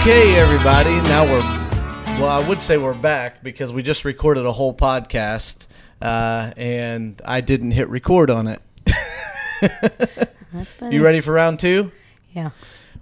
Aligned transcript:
Okay, 0.00 0.36
everybody. 0.36 0.90
Now 1.02 1.24
we're, 1.24 1.40
well, 2.20 2.28
I 2.28 2.48
would 2.48 2.62
say 2.62 2.78
we're 2.78 2.94
back 2.94 3.42
because 3.42 3.72
we 3.72 3.82
just 3.82 4.04
recorded 4.06 4.46
a 4.46 4.52
whole 4.52 4.72
podcast 4.72 5.66
uh, 6.00 6.52
and 6.56 7.20
I 7.26 7.42
didn't 7.42 7.72
hit 7.72 7.88
record 7.88 8.30
on 8.30 8.46
it. 8.46 8.62
That's 9.60 10.72
funny. 10.72 10.94
You 10.94 11.04
ready 11.04 11.20
for 11.20 11.32
round 11.34 11.58
two? 11.58 11.90
Yeah. 12.32 12.50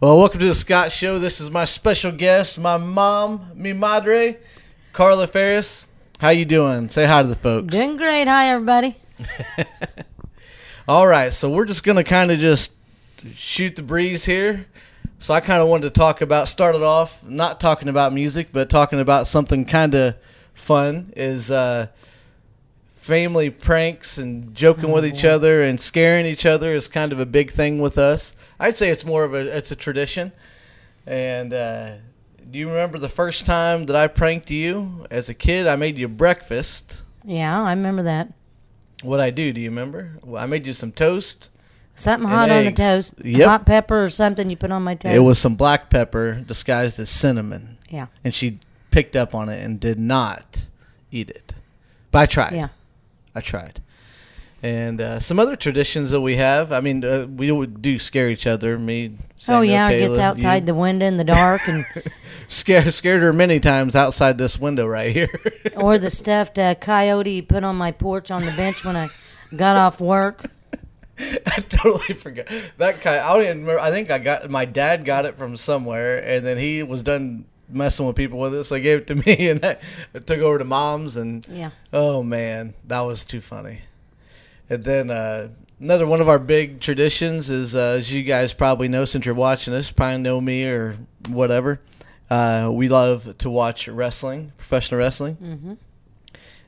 Well, 0.00 0.18
welcome 0.18 0.40
to 0.40 0.46
the 0.46 0.54
Scott 0.54 0.90
Show. 0.90 1.20
This 1.20 1.40
is 1.40 1.48
my 1.50 1.64
special 1.64 2.10
guest, 2.10 2.58
my 2.58 2.76
mom, 2.76 3.52
mi 3.54 3.72
madre, 3.72 4.38
Carla 4.92 5.28
Phares. 5.28 5.86
How 6.18 6.30
you 6.30 6.44
doing? 6.44 6.88
Say 6.88 7.06
hi 7.06 7.22
to 7.22 7.28
the 7.28 7.36
folks. 7.36 7.68
Doing 7.68 7.96
great. 7.98 8.26
Hi, 8.26 8.48
everybody. 8.50 8.96
All 10.88 11.06
right, 11.06 11.32
so 11.32 11.50
we're 11.50 11.66
just 11.66 11.84
gonna 11.84 12.04
kind 12.04 12.32
of 12.32 12.40
just 12.40 12.72
shoot 13.34 13.76
the 13.76 13.82
breeze 13.82 14.24
here. 14.24 14.66
So 15.18 15.32
I 15.32 15.40
kind 15.40 15.62
of 15.62 15.68
wanted 15.68 15.94
to 15.94 15.98
talk 15.98 16.20
about 16.20 16.48
started 16.48 16.82
off 16.82 17.24
not 17.24 17.58
talking 17.58 17.88
about 17.88 18.12
music, 18.12 18.48
but 18.52 18.68
talking 18.68 19.00
about 19.00 19.26
something 19.26 19.64
kind 19.64 19.94
of 19.94 20.14
fun 20.54 21.12
is 21.16 21.50
uh, 21.50 21.86
family 22.96 23.50
pranks 23.50 24.18
and 24.18 24.54
joking 24.54 24.90
with 24.90 25.06
each 25.06 25.24
other 25.24 25.62
and 25.62 25.80
scaring 25.80 26.26
each 26.26 26.44
other 26.44 26.74
is 26.74 26.88
kind 26.88 27.12
of 27.12 27.20
a 27.20 27.26
big 27.26 27.50
thing 27.50 27.80
with 27.80 27.98
us. 27.98 28.34
I'd 28.58 28.76
say 28.76 28.90
it's 28.90 29.04
more 29.04 29.24
of 29.24 29.32
a 29.32 29.56
it's 29.56 29.70
a 29.70 29.76
tradition. 29.76 30.32
And 31.06 31.54
uh, 31.54 31.94
do 32.50 32.58
you 32.58 32.68
remember 32.68 32.98
the 32.98 33.08
first 33.08 33.46
time 33.46 33.86
that 33.86 33.96
I 33.96 34.08
pranked 34.08 34.50
you 34.50 35.06
as 35.10 35.28
a 35.28 35.34
kid? 35.34 35.66
I 35.66 35.76
made 35.76 35.98
you 35.98 36.08
breakfast. 36.08 37.02
Yeah, 37.24 37.62
I 37.62 37.70
remember 37.70 38.02
that. 38.02 38.32
What 39.02 39.20
I 39.20 39.30
do? 39.30 39.52
Do 39.52 39.60
you 39.60 39.70
remember? 39.70 40.18
Well, 40.22 40.42
I 40.42 40.46
made 40.46 40.66
you 40.66 40.72
some 40.72 40.92
toast. 40.92 41.50
Something 41.96 42.28
hot 42.28 42.50
on 42.50 42.60
the 42.64 42.66
eggs. 42.66 42.76
toast. 42.78 43.14
Yep. 43.24 43.48
Hot 43.48 43.66
pepper 43.66 44.04
or 44.04 44.10
something 44.10 44.48
you 44.50 44.56
put 44.56 44.70
on 44.70 44.82
my 44.82 44.94
toast. 44.94 45.14
It 45.14 45.20
was 45.20 45.38
some 45.38 45.54
black 45.56 45.90
pepper 45.90 46.34
disguised 46.46 47.00
as 47.00 47.10
cinnamon, 47.10 47.78
Yeah. 47.90 48.06
and 48.22 48.32
she 48.34 48.60
picked 48.90 49.16
up 49.16 49.34
on 49.34 49.48
it 49.48 49.62
and 49.64 49.80
did 49.80 49.98
not 49.98 50.66
eat 51.10 51.30
it. 51.30 51.54
But 52.10 52.18
I 52.20 52.26
tried. 52.26 52.52
Yeah. 52.54 52.68
I 53.34 53.40
tried. 53.40 53.80
And 54.62 55.00
uh, 55.00 55.20
some 55.20 55.38
other 55.38 55.54
traditions 55.54 56.10
that 56.10 56.20
we 56.22 56.36
have. 56.36 56.72
I 56.72 56.80
mean, 56.80 57.04
uh, 57.04 57.26
we 57.26 57.50
would 57.52 57.82
do 57.82 57.98
scare 57.98 58.28
each 58.30 58.46
other. 58.46 58.78
Me. 58.78 59.12
oh 59.18 59.24
Samuel, 59.38 59.64
yeah, 59.64 59.88
it 59.90 59.92
Kayla, 60.02 60.06
gets 60.08 60.18
outside 60.18 60.62
you. 60.62 60.66
the 60.66 60.74
window 60.74 61.06
in 61.06 61.18
the 61.18 61.24
dark, 61.24 61.60
and 61.68 61.84
Scared 62.48 62.92
scared 62.94 63.22
her 63.22 63.32
many 63.32 63.60
times 63.60 63.94
outside 63.94 64.38
this 64.38 64.58
window 64.58 64.86
right 64.86 65.12
here. 65.14 65.28
or 65.76 65.98
the 65.98 66.10
stuffed 66.10 66.58
uh, 66.58 66.74
coyote 66.76 67.30
you 67.32 67.42
put 67.42 67.64
on 67.64 67.76
my 67.76 67.92
porch 67.92 68.30
on 68.30 68.42
the 68.44 68.52
bench 68.52 68.84
when 68.84 68.96
I 68.96 69.08
got 69.56 69.76
off 69.76 70.00
work. 70.00 70.46
I 71.46 71.60
totally 71.68 72.14
forgot 72.14 72.46
that 72.78 73.00
guy. 73.00 73.24
I 73.26 73.32
don't 73.32 73.42
even 73.44 73.60
remember. 73.62 73.80
I 73.80 73.90
think 73.90 74.10
I 74.10 74.18
got 74.18 74.50
my 74.50 74.64
dad 74.64 75.04
got 75.04 75.24
it 75.24 75.36
from 75.38 75.56
somewhere, 75.56 76.18
and 76.18 76.44
then 76.44 76.58
he 76.58 76.82
was 76.82 77.02
done 77.02 77.46
messing 77.68 78.06
with 78.06 78.16
people 78.16 78.38
with 78.38 78.54
it, 78.54 78.64
so 78.64 78.74
he 78.76 78.80
gave 78.82 78.98
it 78.98 79.06
to 79.08 79.14
me, 79.16 79.48
and 79.48 79.64
I, 79.64 79.76
I 80.14 80.18
took 80.20 80.38
it 80.38 80.42
over 80.42 80.58
to 80.58 80.64
mom's, 80.64 81.16
and 81.16 81.46
Yeah. 81.48 81.70
oh 81.92 82.22
man, 82.22 82.74
that 82.86 83.00
was 83.00 83.24
too 83.24 83.40
funny. 83.40 83.80
And 84.68 84.84
then 84.84 85.10
uh, 85.10 85.48
another 85.80 86.06
one 86.06 86.20
of 86.20 86.28
our 86.28 86.38
big 86.38 86.80
traditions 86.80 87.50
is, 87.50 87.74
uh, 87.74 87.96
as 87.98 88.12
you 88.12 88.22
guys 88.22 88.52
probably 88.52 88.88
know, 88.88 89.04
since 89.04 89.24
you're 89.24 89.34
watching 89.34 89.72
this, 89.72 89.90
probably 89.90 90.18
know 90.18 90.40
me 90.40 90.64
or 90.66 90.98
whatever. 91.28 91.80
Uh, 92.28 92.68
we 92.72 92.88
love 92.88 93.38
to 93.38 93.48
watch 93.48 93.86
wrestling, 93.86 94.52
professional 94.58 94.98
wrestling 94.98 95.34
hmm 95.36 95.74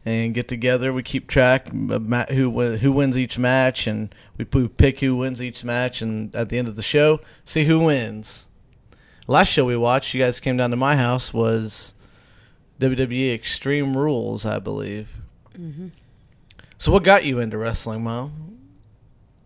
and 0.04 0.32
get 0.34 0.48
together. 0.48 0.92
We 0.92 1.02
keep 1.02 1.27
track 1.28 1.68
of 1.72 2.06
who 2.30 2.77
who 2.78 2.92
wins 2.92 3.16
each 3.18 3.38
match, 3.38 3.86
and 3.86 4.14
we 4.36 4.44
pick 4.44 5.00
who 5.00 5.16
wins 5.16 5.42
each 5.42 5.64
match. 5.64 6.00
And 6.02 6.34
at 6.34 6.48
the 6.48 6.59
end 6.59 6.69
of 6.69 6.76
the 6.76 6.82
show, 6.82 7.20
see 7.44 7.64
who 7.64 7.81
wins. 7.81 8.47
Last 9.26 9.48
show 9.48 9.64
we 9.66 9.76
watched, 9.76 10.14
you 10.14 10.20
guys 10.22 10.41
came 10.41 10.56
down 10.56 10.70
to 10.70 10.76
my 10.76 10.97
house 10.97 11.34
was 11.34 11.92
WWE 12.81 13.34
Extreme 13.34 13.97
Rules, 13.97 14.47
I 14.47 14.59
believe. 14.59 15.10
hmm 15.54 15.88
So, 16.78 16.92
what 16.92 17.03
got 17.04 17.25
you 17.25 17.38
into 17.41 17.59
wrestling, 17.59 18.03
Mom? 18.04 18.59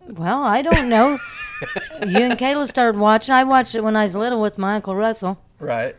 Well, 0.07 0.43
I 0.43 0.61
don't 0.61 0.87
know. 0.89 1.17
you 2.07 2.17
and 2.19 2.33
Kayla 2.39 2.67
started 2.67 2.99
watching. 2.99 3.33
I 3.33 3.43
watched 3.43 3.73
it 3.75 3.83
when 3.83 3.95
I 3.95 4.03
was 4.03 4.15
little 4.15 4.41
with 4.41 4.57
my 4.57 4.75
uncle 4.75 4.95
Russell. 4.95 5.41
Right. 5.59 5.95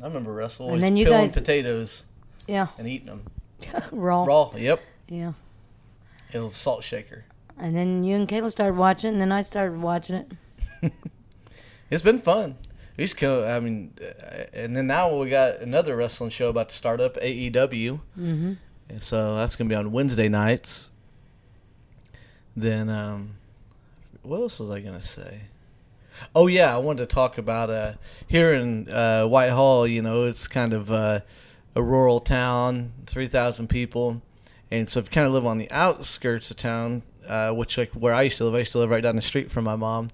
I 0.00 0.04
remember 0.06 0.32
Russell 0.32 0.72
And 0.72 0.82
then 0.82 0.96
you 0.96 1.04
peeling 1.06 1.26
guys- 1.26 1.34
potatoes 1.34 2.04
Yeah. 2.46 2.68
and 2.78 2.86
eating 2.88 3.06
them 3.08 3.22
Raw. 3.92 4.24
raw. 4.24 4.50
Yep, 4.56 4.80
Yeah. 5.08 5.32
it 6.32 6.38
was 6.38 6.52
a 6.52 6.56
salt 6.56 6.84
shaker. 6.84 7.24
And 7.56 7.74
then 7.74 8.04
you 8.04 8.14
and 8.16 8.28
Kayla 8.28 8.50
started 8.50 8.76
watching, 8.76 9.08
it, 9.08 9.12
and 9.14 9.20
then 9.20 9.32
I 9.32 9.42
started 9.42 9.80
watching 9.80 10.16
it. 10.16 10.32
It's 11.90 12.02
been 12.02 12.18
fun. 12.18 12.56
We 12.96 13.06
to 13.06 13.16
go, 13.16 13.48
I 13.48 13.60
mean, 13.60 13.94
uh, 14.02 14.44
and 14.52 14.76
then 14.76 14.88
now 14.88 15.16
we 15.16 15.30
got 15.30 15.60
another 15.60 15.96
wrestling 15.96 16.30
show 16.30 16.48
about 16.48 16.68
to 16.68 16.74
start 16.74 17.00
up, 17.00 17.14
AEW. 17.16 17.52
Mm-hmm. 18.18 18.52
And 18.88 19.02
so 19.02 19.36
that's 19.36 19.56
going 19.56 19.68
to 19.68 19.72
be 19.72 19.76
on 19.76 19.92
Wednesday 19.92 20.28
nights. 20.28 20.90
Then, 22.56 22.88
um, 22.88 23.36
what 24.22 24.40
else 24.40 24.58
was 24.58 24.68
I 24.68 24.80
going 24.80 24.98
to 24.98 25.06
say? 25.06 25.42
Oh, 26.34 26.48
yeah, 26.48 26.74
I 26.74 26.78
wanted 26.78 27.08
to 27.08 27.14
talk 27.14 27.38
about 27.38 27.70
uh, 27.70 27.92
here 28.26 28.52
in 28.52 28.90
uh, 28.90 29.24
Whitehall, 29.26 29.86
you 29.86 30.02
know, 30.02 30.24
it's 30.24 30.48
kind 30.48 30.72
of 30.72 30.90
uh, 30.90 31.20
a 31.78 31.82
rural 31.82 32.18
town, 32.18 32.92
3,000 33.06 33.68
people. 33.68 34.20
And 34.70 34.90
so 34.90 34.98
if 34.98 35.06
you 35.06 35.10
kind 35.10 35.28
of 35.28 35.32
live 35.32 35.46
on 35.46 35.58
the 35.58 35.70
outskirts 35.70 36.50
of 36.50 36.56
town, 36.56 37.02
uh, 37.26 37.52
which 37.52 37.78
like 37.78 37.92
where 37.92 38.12
I 38.12 38.22
used 38.22 38.38
to 38.38 38.44
live, 38.44 38.54
I 38.56 38.58
used 38.58 38.72
to 38.72 38.78
live 38.78 38.90
right 38.90 39.02
down 39.02 39.14
the 39.14 39.22
street 39.22 39.48
from 39.48 39.64
my 39.64 39.76
mom. 39.76 40.08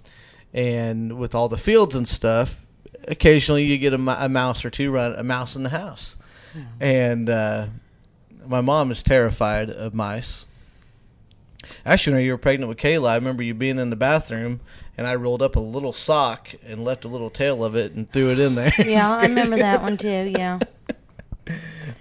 And 0.53 1.19
with 1.19 1.35
all 1.35 1.49
the 1.49 1.57
fields 1.57 1.95
and 1.95 2.07
stuff, 2.07 2.65
occasionally 3.09 3.65
you 3.65 3.79
get 3.79 3.95
a, 3.95 4.25
a 4.25 4.29
mouse 4.29 4.63
or 4.63 4.69
two 4.71 4.91
run, 4.91 5.15
a 5.15 5.23
mouse 5.23 5.57
in 5.57 5.63
the 5.63 5.71
house. 5.71 6.19
And 6.79 7.29
uh, 7.31 7.67
my 8.47 8.61
mom 8.61 8.91
is 8.91 9.03
terrified 9.03 9.71
of 9.71 9.95
mice. 9.95 10.47
Actually, 11.87 12.17
when 12.17 12.25
you 12.27 12.33
were 12.33 12.39
pregnant 12.39 12.69
with 12.69 12.79
Kayla, 12.79 13.09
I 13.09 13.15
remember 13.17 13.43
you 13.43 13.55
being 13.55 13.79
in 13.79 13.89
the 13.91 13.97
bathroom, 13.97 14.61
and 14.99 15.07
I 15.07 15.15
rolled 15.15 15.43
up 15.43 15.57
a 15.57 15.61
little 15.61 15.95
sock 15.95 16.51
and 16.65 16.85
left 16.85 17.05
a 17.05 17.09
little 17.09 17.31
tail 17.31 17.65
of 17.65 17.75
it 17.75 17.95
and 17.95 18.09
threw 18.13 18.31
it 18.31 18.39
in 18.39 18.55
there. 18.55 18.73
Yeah, 18.79 19.11
I 19.11 19.23
remember 19.23 19.57
that 19.57 19.83
one 19.83 19.97
too. 19.97 20.33
Yeah. 20.37 20.59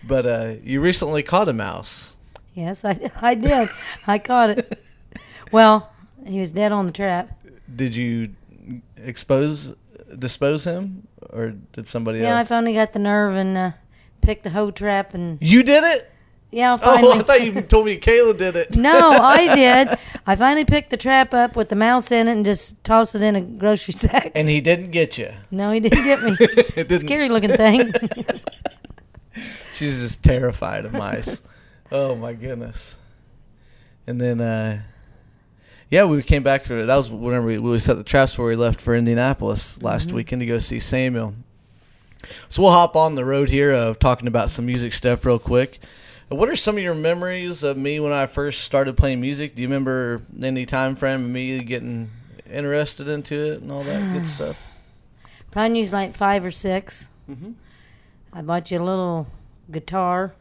But 0.06 0.26
uh, 0.26 0.54
you 0.64 0.82
recently 0.82 1.24
caught 1.24 1.48
a 1.48 1.54
mouse. 1.54 2.18
Yes, 2.56 2.84
I, 2.84 3.10
I 3.22 3.36
did. 3.36 3.70
I 4.06 4.20
caught 4.20 4.50
it. 4.50 4.84
Well, 5.52 5.92
he 6.26 6.40
was 6.40 6.52
dead 6.52 6.72
on 6.74 6.88
the 6.88 6.92
trap. 6.92 7.30
Did 7.74 7.96
you 7.96 8.34
expose, 8.98 9.74
dispose 10.20 10.66
him, 10.66 11.08
or 11.30 11.54
did 11.72 11.88
somebody 11.88 12.20
else? 12.20 12.26
Yeah, 12.26 12.38
I 12.38 12.44
finally 12.44 12.74
got 12.74 12.92
the 12.94 13.00
nerve 13.00 13.36
and 13.38 13.58
uh, 13.58 13.72
picked 14.22 14.44
the 14.44 14.50
hoe 14.50 14.72
trap 14.72 15.14
and 15.14 15.38
you 15.42 15.64
did 15.64 15.84
it? 15.86 16.12
yeah, 16.52 16.74
Oh, 16.74 16.78
finally. 16.78 17.14
Oh, 17.14 17.20
I 17.20 17.24
thought 17.24 17.44
you 17.46 17.62
told 17.62 17.86
me 17.86 17.98
Kayla 17.98 18.38
did 18.38 18.56
it. 18.58 18.76
no, 18.76 19.12
I 19.12 19.56
did. 19.88 19.98
I 20.28 20.36
finally 20.36 20.66
picked 20.66 20.90
the 20.90 20.98
trap 20.98 21.34
up 21.34 21.56
with 21.56 21.70
the 21.70 21.76
mouse 21.76 22.12
in 22.12 22.28
it 22.28 22.32
and 22.34 22.44
just 22.46 22.84
tossed 22.84 23.16
it 23.16 23.24
in 23.24 23.36
a 23.38 23.42
grocery 23.42 23.94
sack. 23.94 24.34
And 24.36 24.50
he 24.50 24.60
didn't 24.62 24.92
get 24.92 25.18
you. 25.18 25.32
no, 25.50 25.72
he 25.72 25.80
didn't 25.80 26.04
get 26.04 26.22
me. 26.90 26.98
Scary 26.98 27.30
looking 27.30 27.52
thing. 27.52 27.94
She's 29.74 30.00
just 30.00 30.24
terrified 30.24 30.86
of 30.86 30.94
mice. 30.94 31.42
oh 31.92 32.16
my 32.16 32.34
goodness. 32.34 32.98
And 34.08 34.20
then 34.20 34.42
uh 34.42 34.82
yeah, 35.90 36.06
we 36.06 36.24
came 36.24 36.42
back 36.44 36.66
for 36.66 36.80
it. 36.80 36.86
that 36.88 36.96
was 36.96 37.10
whenever 37.12 37.46
we, 37.46 37.60
we 37.60 37.80
set 37.80 37.98
the 37.98 38.04
traps 38.04 38.32
before 38.32 38.48
we 38.48 38.56
left 38.56 38.82
for 38.82 38.96
Indianapolis 38.96 39.82
last 39.84 40.10
Mhm. 40.10 40.14
weekend 40.14 40.40
to 40.40 40.46
go 40.48 40.58
see 40.58 40.80
Samuel. 40.80 41.36
So 42.50 42.64
we'll 42.64 42.72
hop 42.72 42.96
on 42.96 43.16
the 43.16 43.26
road 43.26 43.50
here 43.50 43.72
of 43.74 44.00
talking 44.00 44.28
about 44.28 44.50
some 44.50 44.66
music 44.66 44.94
stuff 44.94 45.24
real 45.26 45.38
quick. 45.40 45.80
What 46.30 46.50
are 46.50 46.56
some 46.56 46.78
of 46.78 46.84
your 46.84 46.96
memories 46.96 47.64
of 47.64 47.78
me 47.78 48.00
when 48.00 48.12
I 48.14 48.26
first 48.26 48.62
started 48.62 48.98
playing 48.98 49.22
music? 49.22 49.54
Do 49.56 49.62
you 49.62 49.68
remember 49.68 50.22
any 50.42 50.66
time 50.66 50.96
frame 50.96 51.24
of 51.26 51.30
me 51.30 51.60
getting 51.60 52.10
interested 52.52 53.08
into 53.08 53.36
it 53.52 53.62
and 53.62 53.72
all 53.72 53.84
that 53.84 54.14
good 54.14 54.26
stuff? 54.36 54.58
Probably 55.52 55.78
used 55.80 55.94
like 55.94 56.16
five 56.16 56.44
or 56.44 56.50
six. 56.52 57.08
Mm-hmm. 57.30 57.52
I 58.32 58.42
bought 58.42 58.72
you 58.72 58.80
a 58.80 58.84
little 58.84 59.28
guitar. 59.72 60.34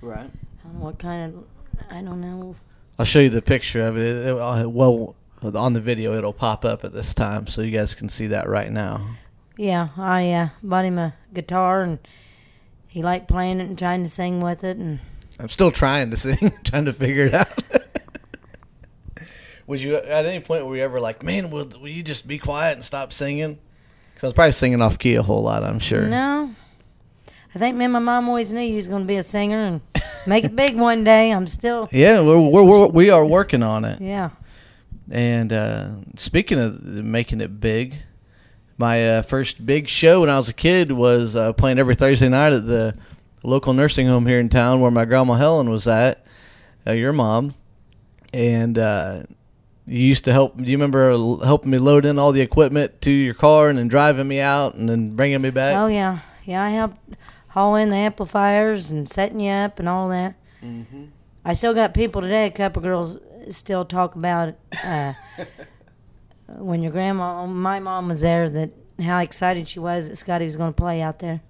Right. 0.00 0.30
I 0.30 0.62
don't 0.68 0.78
know 0.78 0.84
what 0.84 0.98
kind 0.98 1.34
of. 1.34 1.44
I 1.90 2.02
don't 2.02 2.20
know. 2.20 2.56
I'll 2.98 3.04
show 3.04 3.20
you 3.20 3.28
the 3.30 3.42
picture 3.42 3.82
of 3.82 3.96
it. 3.98 4.02
It- 4.04 4.26
it- 4.28 4.38
uh, 4.38 4.68
well, 4.68 5.14
on 5.42 5.72
the 5.74 5.80
video, 5.80 6.14
it'll 6.14 6.32
pop 6.32 6.64
up 6.64 6.84
at 6.84 6.92
this 6.92 7.12
time, 7.14 7.46
so 7.46 7.62
you 7.62 7.70
guys 7.70 7.94
can 7.94 8.08
see 8.08 8.26
that 8.28 8.48
right 8.48 8.70
now. 8.72 9.16
Yeah, 9.58 9.88
I 9.96 10.30
uh, 10.32 10.48
bought 10.62 10.84
him 10.84 10.98
a 10.98 11.14
guitar 11.32 11.82
and 11.82 11.98
he 12.88 13.02
liked 13.02 13.28
playing 13.28 13.60
it 13.60 13.68
and 13.68 13.78
trying 13.78 14.02
to 14.02 14.08
sing 14.08 14.40
with 14.40 14.64
it 14.64 14.76
and 14.76 15.00
I'm 15.38 15.48
still 15.48 15.70
trying 15.70 16.10
to 16.10 16.16
sing, 16.18 16.52
trying 16.64 16.84
to 16.86 16.92
figure 16.92 17.26
it 17.26 17.34
out. 17.34 17.48
Was 19.66 19.82
you 19.82 19.96
at 19.96 20.24
any 20.26 20.40
point 20.40 20.64
were 20.66 20.76
you 20.76 20.82
ever 20.82 21.00
like, 21.00 21.22
man, 21.22 21.50
will, 21.50 21.66
will 21.80 21.88
you 21.88 22.02
just 22.02 22.26
be 22.28 22.38
quiet 22.38 22.76
and 22.76 22.84
stop 22.84 23.12
singing? 23.12 23.58
Because 24.14 24.24
I 24.24 24.26
was 24.28 24.34
probably 24.34 24.52
singing 24.52 24.80
off 24.80 24.98
key 24.98 25.16
a 25.16 25.22
whole 25.22 25.42
lot. 25.42 25.64
I'm 25.64 25.80
sure. 25.80 26.06
No. 26.06 26.54
I 27.56 27.58
think 27.58 27.74
me 27.78 27.86
and 27.86 27.92
my 27.94 28.00
mom 28.00 28.28
always 28.28 28.52
knew 28.52 28.60
you 28.60 28.76
was 28.76 28.86
going 28.86 29.00
to 29.04 29.06
be 29.08 29.16
a 29.16 29.22
singer 29.22 29.64
and 29.64 29.80
make 30.26 30.44
it 30.44 30.54
big 30.54 30.76
one 30.76 31.04
day. 31.04 31.30
I'm 31.32 31.46
still, 31.46 31.88
Yeah, 31.92 32.20
we're, 32.20 32.38
we're, 32.38 32.62
we're 32.62 32.86
we 32.88 33.08
are 33.08 33.24
working 33.24 33.62
on 33.62 33.86
it. 33.86 33.98
yeah. 33.98 34.28
And 35.10 35.54
uh, 35.54 35.88
speaking 36.18 36.58
of 36.58 36.84
making 36.84 37.40
it 37.40 37.58
big, 37.58 37.94
my 38.76 39.08
uh, 39.08 39.22
first 39.22 39.64
big 39.64 39.88
show 39.88 40.20
when 40.20 40.28
I 40.28 40.36
was 40.36 40.50
a 40.50 40.52
kid 40.52 40.92
was 40.92 41.34
uh, 41.34 41.54
playing 41.54 41.78
every 41.78 41.94
Thursday 41.94 42.28
night 42.28 42.52
at 42.52 42.66
the 42.66 42.94
local 43.42 43.72
nursing 43.72 44.06
home 44.06 44.26
here 44.26 44.38
in 44.38 44.50
town 44.50 44.82
where 44.82 44.90
my 44.90 45.06
grandma 45.06 45.32
Helen 45.32 45.70
was 45.70 45.88
at, 45.88 46.26
uh, 46.86 46.92
your 46.92 47.14
mom, 47.14 47.54
and 48.34 48.76
uh, 48.76 49.22
you 49.86 50.00
used 50.00 50.26
to 50.26 50.32
help. 50.34 50.58
Do 50.58 50.70
you 50.70 50.76
remember 50.76 51.08
helping 51.42 51.70
me 51.70 51.78
load 51.78 52.04
in 52.04 52.18
all 52.18 52.32
the 52.32 52.42
equipment 52.42 53.00
to 53.00 53.10
your 53.10 53.32
car 53.32 53.70
and 53.70 53.78
then 53.78 53.88
driving 53.88 54.28
me 54.28 54.40
out 54.40 54.74
and 54.74 54.86
then 54.86 55.16
bringing 55.16 55.40
me 55.40 55.48
back? 55.48 55.74
Oh 55.74 55.86
yeah, 55.86 56.18
yeah. 56.44 56.62
I 56.62 56.68
helped 56.68 56.98
haul 57.56 57.74
in 57.76 57.88
the 57.88 57.96
amplifiers 57.96 58.90
and 58.90 59.08
setting 59.08 59.40
you 59.40 59.50
up 59.50 59.78
and 59.78 59.88
all 59.88 60.10
that. 60.10 60.34
Mm-hmm. 60.62 61.06
I 61.42 61.54
still 61.54 61.72
got 61.72 61.94
people 61.94 62.20
today. 62.20 62.46
A 62.46 62.50
couple 62.50 62.82
girls 62.82 63.18
still 63.48 63.86
talk 63.86 64.14
about 64.14 64.56
uh, 64.84 65.14
when 66.48 66.82
your 66.82 66.92
grandma, 66.92 67.46
my 67.46 67.80
mom 67.80 68.08
was 68.08 68.20
there. 68.20 68.50
That 68.50 68.70
how 69.00 69.20
excited 69.20 69.68
she 69.68 69.78
was 69.78 70.08
that 70.08 70.16
Scotty 70.16 70.44
was 70.44 70.58
going 70.58 70.74
to 70.74 70.76
play 70.76 71.00
out 71.00 71.20
there. 71.20 71.40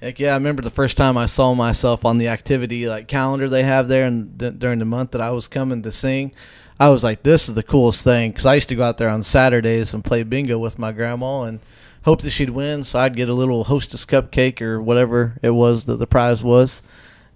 Heck 0.00 0.18
yeah! 0.18 0.30
I 0.30 0.36
remember 0.36 0.62
the 0.62 0.70
first 0.70 0.96
time 0.96 1.18
I 1.18 1.26
saw 1.26 1.52
myself 1.52 2.06
on 2.06 2.16
the 2.16 2.28
activity 2.28 2.86
like 2.88 3.06
calendar 3.06 3.48
they 3.48 3.62
have 3.62 3.88
there, 3.88 4.06
and 4.06 4.38
d- 4.38 4.50
during 4.50 4.78
the 4.78 4.84
month 4.86 5.10
that 5.10 5.20
I 5.20 5.32
was 5.32 5.48
coming 5.48 5.82
to 5.82 5.92
sing, 5.92 6.32
I 6.80 6.88
was 6.88 7.04
like, 7.04 7.22
"This 7.22 7.48
is 7.48 7.54
the 7.54 7.62
coolest 7.62 8.04
thing." 8.04 8.30
Because 8.30 8.46
I 8.46 8.54
used 8.54 8.68
to 8.70 8.74
go 8.74 8.84
out 8.84 8.96
there 8.98 9.08
on 9.10 9.22
Saturdays 9.22 9.92
and 9.92 10.04
play 10.04 10.22
bingo 10.22 10.58
with 10.58 10.78
my 10.78 10.92
grandma, 10.92 11.42
and 11.42 11.60
hope 12.06 12.22
that 12.22 12.30
she'd 12.30 12.50
win, 12.50 12.84
so 12.84 13.00
I'd 13.00 13.16
get 13.16 13.28
a 13.28 13.34
little 13.34 13.64
hostess 13.64 14.06
cupcake 14.06 14.62
or 14.62 14.80
whatever 14.80 15.36
it 15.42 15.50
was 15.50 15.86
that 15.86 15.96
the 15.96 16.06
prize 16.06 16.42
was, 16.42 16.80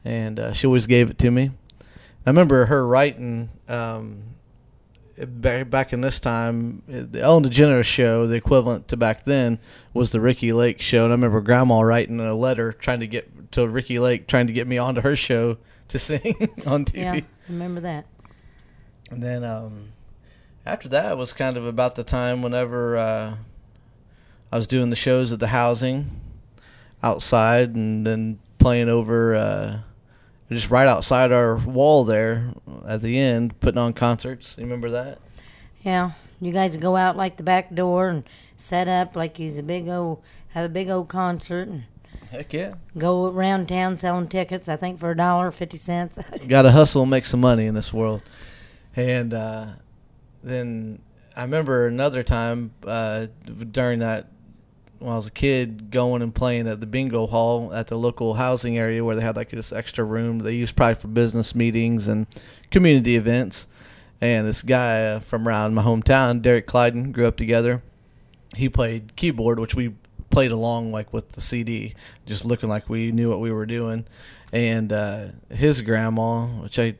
and 0.04 0.38
uh, 0.38 0.52
she 0.52 0.66
always 0.66 0.86
gave 0.86 1.10
it 1.10 1.18
to 1.18 1.30
me. 1.32 1.50
I 2.24 2.30
remember 2.30 2.66
her 2.66 2.86
writing 2.86 3.50
um, 3.68 4.22
back 5.18 5.68
back 5.68 5.92
in 5.92 6.02
this 6.02 6.20
time, 6.20 6.84
the 6.86 7.20
Ellen 7.20 7.42
DeGeneres 7.42 7.84
show, 7.84 8.28
the 8.28 8.36
equivalent 8.36 8.86
to 8.88 8.96
back 8.96 9.24
then, 9.24 9.58
was 9.92 10.12
the 10.12 10.20
Ricki 10.20 10.52
Lake 10.52 10.80
show. 10.80 11.02
And 11.02 11.12
I 11.12 11.16
remember 11.16 11.40
Grandma 11.40 11.80
writing 11.80 12.20
a 12.20 12.34
letter 12.34 12.72
trying 12.72 13.00
to 13.00 13.08
get 13.08 13.52
to 13.52 13.66
Ricki 13.66 13.98
Lake, 13.98 14.28
trying 14.28 14.46
to 14.46 14.52
get 14.52 14.68
me 14.68 14.78
onto 14.78 15.00
her 15.00 15.16
show 15.16 15.58
to 15.88 15.98
sing 15.98 16.20
on 16.66 16.84
TV. 16.84 16.94
Yeah, 16.94 17.20
remember 17.48 17.80
that. 17.80 18.06
And 19.10 19.20
then 19.20 19.42
um, 19.42 19.88
after 20.64 20.88
that 20.90 21.18
was 21.18 21.32
kind 21.32 21.56
of 21.56 21.66
about 21.66 21.96
the 21.96 22.04
time 22.04 22.42
whenever 22.42 22.96
uh, 22.96 23.34
I 24.52 24.56
was 24.56 24.66
doing 24.66 24.90
the 24.90 24.96
shows 24.96 25.32
at 25.32 25.40
the 25.40 25.48
housing 25.48 26.20
outside, 27.02 27.74
and 27.74 28.06
then 28.06 28.38
playing 28.58 28.88
over. 28.88 29.34
Uh, 29.34 29.80
just 30.52 30.70
right 30.70 30.88
outside 30.88 31.30
our 31.30 31.56
wall 31.56 32.04
there 32.04 32.52
at 32.86 33.02
the 33.02 33.18
end, 33.18 33.58
putting 33.60 33.78
on 33.78 33.92
concerts. 33.92 34.56
You 34.58 34.64
remember 34.64 34.90
that? 34.90 35.18
Yeah, 35.82 36.12
you 36.40 36.52
guys 36.52 36.76
go 36.76 36.96
out 36.96 37.16
like 37.16 37.36
the 37.36 37.42
back 37.42 37.74
door 37.74 38.08
and 38.08 38.24
set 38.56 38.88
up 38.88 39.14
like 39.14 39.36
he's 39.36 39.58
a 39.58 39.62
big 39.62 39.88
old 39.88 40.22
have 40.48 40.64
a 40.64 40.68
big 40.68 40.90
old 40.90 41.08
concert 41.08 41.68
and 41.68 41.84
Heck 42.30 42.52
yeah. 42.52 42.74
go 42.96 43.26
around 43.26 43.68
town 43.68 43.96
selling 43.96 44.28
tickets. 44.28 44.68
I 44.68 44.76
think 44.76 44.98
for 44.98 45.10
a 45.10 45.16
dollar 45.16 45.50
fifty 45.50 45.76
cents. 45.76 46.18
Got 46.48 46.62
to 46.62 46.70
hustle 46.70 47.02
and 47.02 47.10
make 47.10 47.26
some 47.26 47.40
money 47.40 47.66
in 47.66 47.74
this 47.74 47.92
world. 47.92 48.22
And 48.94 49.34
uh, 49.34 49.66
then 50.42 51.00
I 51.36 51.42
remember 51.42 51.86
another 51.86 52.22
time 52.22 52.72
uh, 52.86 53.26
during 53.72 54.00
that 54.00 54.28
when 55.00 55.12
I 55.12 55.16
was 55.16 55.26
a 55.26 55.30
kid 55.30 55.90
going 55.90 56.22
and 56.22 56.34
playing 56.34 56.68
at 56.68 56.80
the 56.80 56.86
bingo 56.86 57.26
hall 57.26 57.72
at 57.72 57.88
the 57.88 57.96
local 57.96 58.34
housing 58.34 58.78
area 58.78 59.02
where 59.02 59.16
they 59.16 59.22
had 59.22 59.34
like 59.34 59.50
this 59.50 59.72
extra 59.72 60.04
room 60.04 60.40
they 60.40 60.54
used 60.54 60.76
probably 60.76 60.94
for 60.94 61.08
business 61.08 61.54
meetings 61.54 62.06
and 62.06 62.26
community 62.70 63.16
events. 63.16 63.66
And 64.20 64.46
this 64.46 64.60
guy 64.60 65.02
uh, 65.04 65.20
from 65.20 65.48
around 65.48 65.74
my 65.74 65.82
hometown, 65.82 66.42
Derek 66.42 66.66
Clyden, 66.66 67.12
grew 67.12 67.26
up 67.26 67.38
together. 67.38 67.82
He 68.54 68.68
played 68.68 69.16
keyboard, 69.16 69.58
which 69.58 69.74
we 69.74 69.94
played 70.28 70.50
along 70.50 70.92
like 70.92 71.10
with 71.12 71.32
the 71.32 71.40
CD, 71.40 71.94
just 72.26 72.44
looking 72.44 72.68
like 72.68 72.88
we 72.90 73.12
knew 73.12 73.30
what 73.30 73.40
we 73.40 73.50
were 73.50 73.64
doing. 73.64 74.04
And 74.52 74.92
uh, 74.92 75.28
his 75.48 75.80
grandma, 75.80 76.46
which 76.62 76.78
I, 76.78 76.96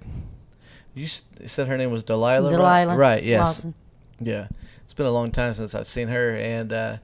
you 0.94 1.08
said 1.47 1.69
her 1.69 1.76
name 1.76 1.91
was 1.91 2.02
Delilah. 2.02 2.49
right? 2.49 2.56
Delilah. 2.56 2.97
Right. 2.97 3.23
Yes. 3.23 3.41
Lawson. 3.41 3.75
Yeah, 4.20 4.49
it's 4.85 4.94
been 4.94 5.06
a 5.06 5.11
long 5.11 5.31
time 5.32 5.55
since 5.55 5.75
I've 5.75 5.88
seen 5.88 6.08
her, 6.08 6.37
and 6.37 6.73
uh, 6.73 6.97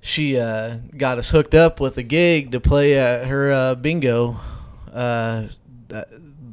she 0.00 0.38
uh, 0.38 0.78
got 0.96 1.18
us 1.18 1.30
hooked 1.30 1.54
up 1.54 1.80
with 1.80 1.98
a 1.98 2.02
gig 2.02 2.52
to 2.52 2.60
play 2.60 2.98
at 2.98 3.26
her 3.26 3.52
uh, 3.52 3.74
bingo. 3.74 4.38
Uh, 4.92 5.44
that- 5.88 6.08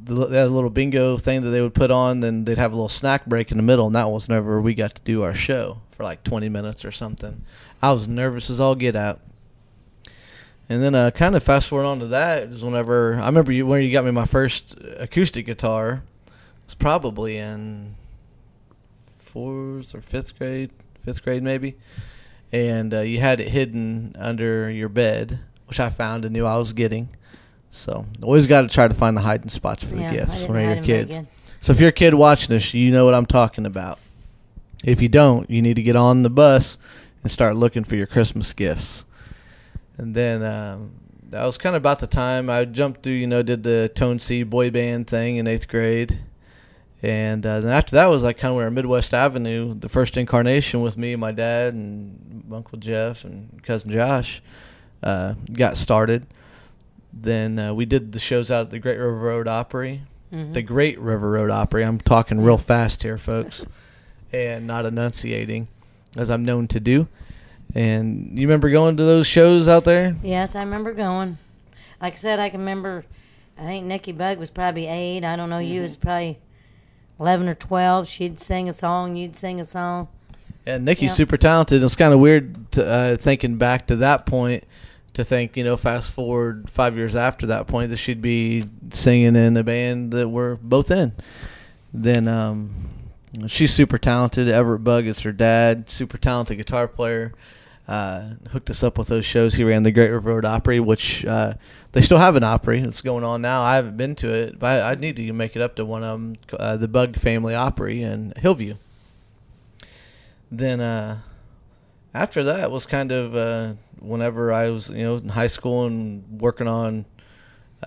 they 0.05 0.43
little 0.45 0.69
bingo 0.69 1.17
thing 1.17 1.41
that 1.41 1.49
they 1.49 1.61
would 1.61 1.73
put 1.73 1.89
on, 1.89 2.19
then 2.19 2.45
they'd 2.45 2.59
have 2.59 2.71
a 2.71 2.75
little 2.75 2.89
snack 2.89 3.25
break 3.25 3.49
in 3.49 3.57
the 3.57 3.63
middle, 3.63 3.87
and 3.87 3.95
that 3.95 4.09
was 4.09 4.27
whenever 4.27 4.61
we 4.61 4.75
got 4.75 4.93
to 4.93 5.01
do 5.01 5.23
our 5.23 5.33
show 5.33 5.81
for 5.91 6.03
like 6.03 6.23
20 6.23 6.47
minutes 6.47 6.85
or 6.85 6.91
something. 6.91 7.43
I 7.81 7.91
was 7.91 8.07
nervous 8.07 8.51
as 8.51 8.59
all 8.59 8.75
get 8.75 8.95
out. 8.95 9.19
And 10.69 10.83
then, 10.83 10.93
uh, 10.93 11.09
kind 11.11 11.35
of 11.35 11.41
fast 11.43 11.69
forward 11.69 11.85
on 11.85 11.99
to 12.01 12.07
that 12.07 12.43
is 12.43 12.63
whenever 12.63 13.19
I 13.19 13.25
remember 13.25 13.51
you 13.51 13.65
when 13.65 13.81
you 13.83 13.91
got 13.91 14.05
me 14.05 14.11
my 14.11 14.25
first 14.25 14.75
acoustic 14.97 15.45
guitar. 15.47 16.03
It's 16.65 16.75
probably 16.75 17.37
in 17.37 17.95
fourth 19.19 19.93
or 19.93 20.01
fifth 20.01 20.37
grade, 20.37 20.71
fifth 21.03 21.23
grade 21.23 21.43
maybe, 21.43 21.75
and 22.55 22.93
uh, 22.93 23.01
you 23.01 23.19
had 23.19 23.41
it 23.41 23.49
hidden 23.49 24.15
under 24.17 24.69
your 24.69 24.87
bed, 24.87 25.39
which 25.67 25.81
I 25.81 25.89
found 25.89 26.23
and 26.23 26.31
knew 26.31 26.45
I 26.45 26.57
was 26.57 26.71
getting. 26.71 27.09
So 27.69 28.05
always 28.23 28.47
got 28.47 28.61
to 28.61 28.69
try 28.69 28.87
to 28.87 28.93
find 28.93 29.17
the 29.17 29.21
hiding 29.21 29.49
spots 29.49 29.83
for 29.83 29.97
yeah, 29.97 30.09
the 30.09 30.17
gifts 30.17 30.47
when 30.47 30.63
you're 30.63 30.83
kids. 30.83 31.19
So 31.59 31.73
if 31.73 31.81
you're 31.81 31.89
a 31.89 31.93
kid 31.93 32.13
watching 32.13 32.55
this, 32.55 32.73
you 32.73 32.91
know 32.91 33.03
what 33.03 33.13
I'm 33.13 33.25
talking 33.25 33.65
about. 33.65 33.99
If 34.85 35.01
you 35.01 35.09
don't, 35.09 35.49
you 35.49 35.61
need 35.61 35.73
to 35.73 35.83
get 35.83 35.97
on 35.97 36.23
the 36.23 36.29
bus 36.29 36.77
and 37.23 37.31
start 37.31 37.57
looking 37.57 37.83
for 37.83 37.97
your 37.97 38.07
Christmas 38.07 38.53
gifts. 38.53 39.03
And 39.97 40.15
then 40.15 40.41
um, 40.41 40.91
that 41.31 41.43
was 41.43 41.57
kind 41.57 41.75
of 41.75 41.81
about 41.81 41.99
the 41.99 42.07
time 42.07 42.49
I 42.49 42.63
jumped 42.63 43.03
through, 43.03 43.13
you 43.13 43.27
know, 43.27 43.43
did 43.43 43.63
the 43.63 43.91
Tone 43.93 44.19
C 44.19 44.43
boy 44.43 44.69
band 44.69 45.07
thing 45.07 45.35
in 45.35 45.45
eighth 45.45 45.67
grade. 45.67 46.19
And 47.03 47.45
uh, 47.45 47.59
then 47.61 47.71
after 47.71 47.95
that 47.97 48.07
was 48.07 48.23
like 48.23 48.37
kind 48.37 48.49
of 48.51 48.55
where 48.55 48.71
Midwest 48.71 49.13
Avenue, 49.13 49.73
the 49.77 49.89
first 49.89 50.17
incarnation 50.17 50.81
with 50.81 50.97
me, 50.97 51.11
and 51.13 51.21
my 51.21 51.31
dad, 51.31 51.73
and 51.73 52.43
Uncle 52.51 52.77
Jeff, 52.79 53.23
and 53.25 53.61
cousin 53.63 53.91
Josh 53.91 54.41
uh, 55.03 55.35
got 55.53 55.77
started. 55.77 56.25
Then 57.13 57.59
uh, 57.59 57.73
we 57.73 57.85
did 57.85 58.11
the 58.11 58.19
shows 58.19 58.49
out 58.51 58.61
at 58.67 58.69
the 58.71 58.79
Great 58.79 58.97
River 58.97 59.15
Road 59.15 59.47
Opry 59.47 60.01
Mhm. 60.33 60.53
the 60.53 60.61
Great 60.63 60.99
River 60.99 61.31
Road 61.31 61.51
Opry. 61.51 61.83
I'm 61.85 61.99
talking 61.99 62.41
real 62.41 62.57
fast 62.57 63.03
here, 63.03 63.17
folks, 63.19 63.67
and 64.33 64.65
not 64.65 64.85
enunciating, 64.85 65.67
as 66.17 66.31
I'm 66.31 66.43
known 66.43 66.67
to 66.69 66.79
do. 66.79 67.07
And 67.75 68.37
you 68.37 68.47
remember 68.47 68.69
going 68.71 68.97
to 68.97 69.03
those 69.03 69.27
shows 69.27 69.67
out 69.67 69.83
there? 69.85 70.15
Yes, 70.23 70.55
I 70.55 70.61
remember 70.61 70.93
going. 70.93 71.37
Like 72.01 72.13
I 72.13 72.15
said, 72.17 72.39
I 72.39 72.49
can 72.49 72.61
remember. 72.61 73.05
I 73.57 73.61
think 73.61 73.85
Nikki 73.85 74.11
Bug 74.13 74.39
was 74.39 74.49
probably 74.49 74.87
eight. 74.87 75.23
I 75.23 75.35
don't 75.35 75.49
know. 75.49 75.59
You 75.59 75.75
Mm-hmm. 75.75 75.81
was 75.83 75.95
probably 75.95 76.39
eleven 77.19 77.47
or 77.47 77.55
twelve. 77.55 78.07
She'd 78.07 78.39
sing 78.39 78.67
a 78.69 78.73
song. 78.73 79.15
You'd 79.15 79.35
sing 79.35 79.59
a 79.59 79.65
song. 79.65 80.07
And 80.67 80.83
Nikki's 80.85 81.11
Yeah. 81.11 81.15
super 81.15 81.37
talented. 81.37 81.83
It's 81.83 81.95
kind 81.95 82.13
of 82.13 82.19
weird 82.19 82.71
to, 82.71 82.87
uh, 82.87 83.17
thinking 83.17 83.57
back 83.57 83.85
to 83.87 83.95
that 83.97 84.25
point 84.25 84.63
to 85.13 85.23
think, 85.23 85.55
you 85.55 85.63
know, 85.63 85.77
fast 85.77 86.11
forward 86.11 86.69
five 86.71 86.95
years 86.97 87.15
after 87.15 87.45
that 87.47 87.67
point 87.67 87.89
that 87.91 87.97
she'd 87.97 88.21
be 88.21 88.63
singing 88.91 89.35
in 89.35 89.55
a 89.57 89.63
band 89.63 90.11
that 90.11 90.27
we're 90.27 90.55
both 90.55 90.89
in. 90.91 91.13
Then 91.93 92.27
um, 92.27 92.71
she's 93.47 93.73
super 93.73 93.97
talented. 93.97 94.49
Everett 94.49 94.83
Bug 94.83 95.05
is 95.05 95.21
her 95.21 95.31
dad, 95.31 95.89
super 95.89 96.17
talented 96.17 96.57
guitar 96.57 96.87
player. 96.87 97.33
Uh, 97.87 98.31
hooked 98.49 98.69
us 98.71 98.81
up 98.83 98.97
with 98.97 99.07
those 99.07 99.25
shows. 99.25 99.53
He 99.53 99.63
ran 99.63 99.83
the 99.83 99.91
Great 99.91 100.09
River 100.09 100.33
Road 100.33 100.45
Opry, 100.45 100.79
which 100.79 101.23
uh, 101.23 101.53
they 101.91 102.01
still 102.01 102.17
have 102.17 102.35
an 102.35 102.43
Opry 102.43 102.81
that's 102.81 103.01
going 103.01 103.23
on 103.23 103.43
now. 103.43 103.61
I 103.61 103.75
haven't 103.75 103.95
been 103.95 104.15
to 104.15 104.33
it, 104.33 104.57
but 104.57 104.81
I, 104.81 104.91
I 104.91 104.95
need 104.95 105.15
to 105.17 105.33
make 105.33 105.55
it 105.55 105.61
up 105.61 105.75
to 105.75 105.85
one 105.85 106.03
of 106.03 106.19
them, 106.19 106.35
uh, 106.59 106.77
the 106.77 106.87
Bug 106.87 107.17
Family 107.17 107.53
Opry 107.53 108.01
in 108.01 108.33
Hillview 108.37 108.75
then 110.51 110.79
uh, 110.79 111.19
after 112.13 112.43
that 112.43 112.71
was 112.71 112.85
kind 112.85 113.11
of 113.11 113.35
uh, 113.35 113.73
whenever 113.99 114.51
I 114.51 114.69
was 114.69 114.89
you 114.89 115.03
know 115.03 115.15
in 115.15 115.29
high 115.29 115.47
school 115.47 115.85
and 115.85 116.41
working 116.41 116.67
on 116.67 117.05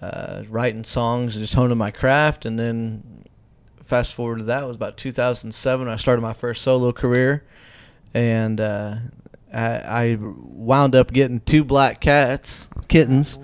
uh, 0.00 0.42
writing 0.48 0.84
songs 0.84 1.36
and 1.36 1.44
just 1.44 1.54
honing 1.54 1.78
my 1.78 1.90
craft, 1.90 2.44
and 2.44 2.58
then 2.58 3.24
fast 3.84 4.14
forward 4.14 4.38
to 4.38 4.44
that 4.44 4.66
was 4.66 4.76
about 4.76 4.96
2007. 4.96 5.88
I 5.88 5.96
started 5.96 6.22
my 6.22 6.32
first 6.32 6.62
solo 6.62 6.92
career, 6.92 7.44
and 8.14 8.60
I, 9.52 10.12
I 10.12 10.18
wound 10.20 10.94
up 10.94 11.12
getting 11.12 11.40
two 11.40 11.64
black 11.64 12.00
cats, 12.00 12.68
kittens, 12.88 13.38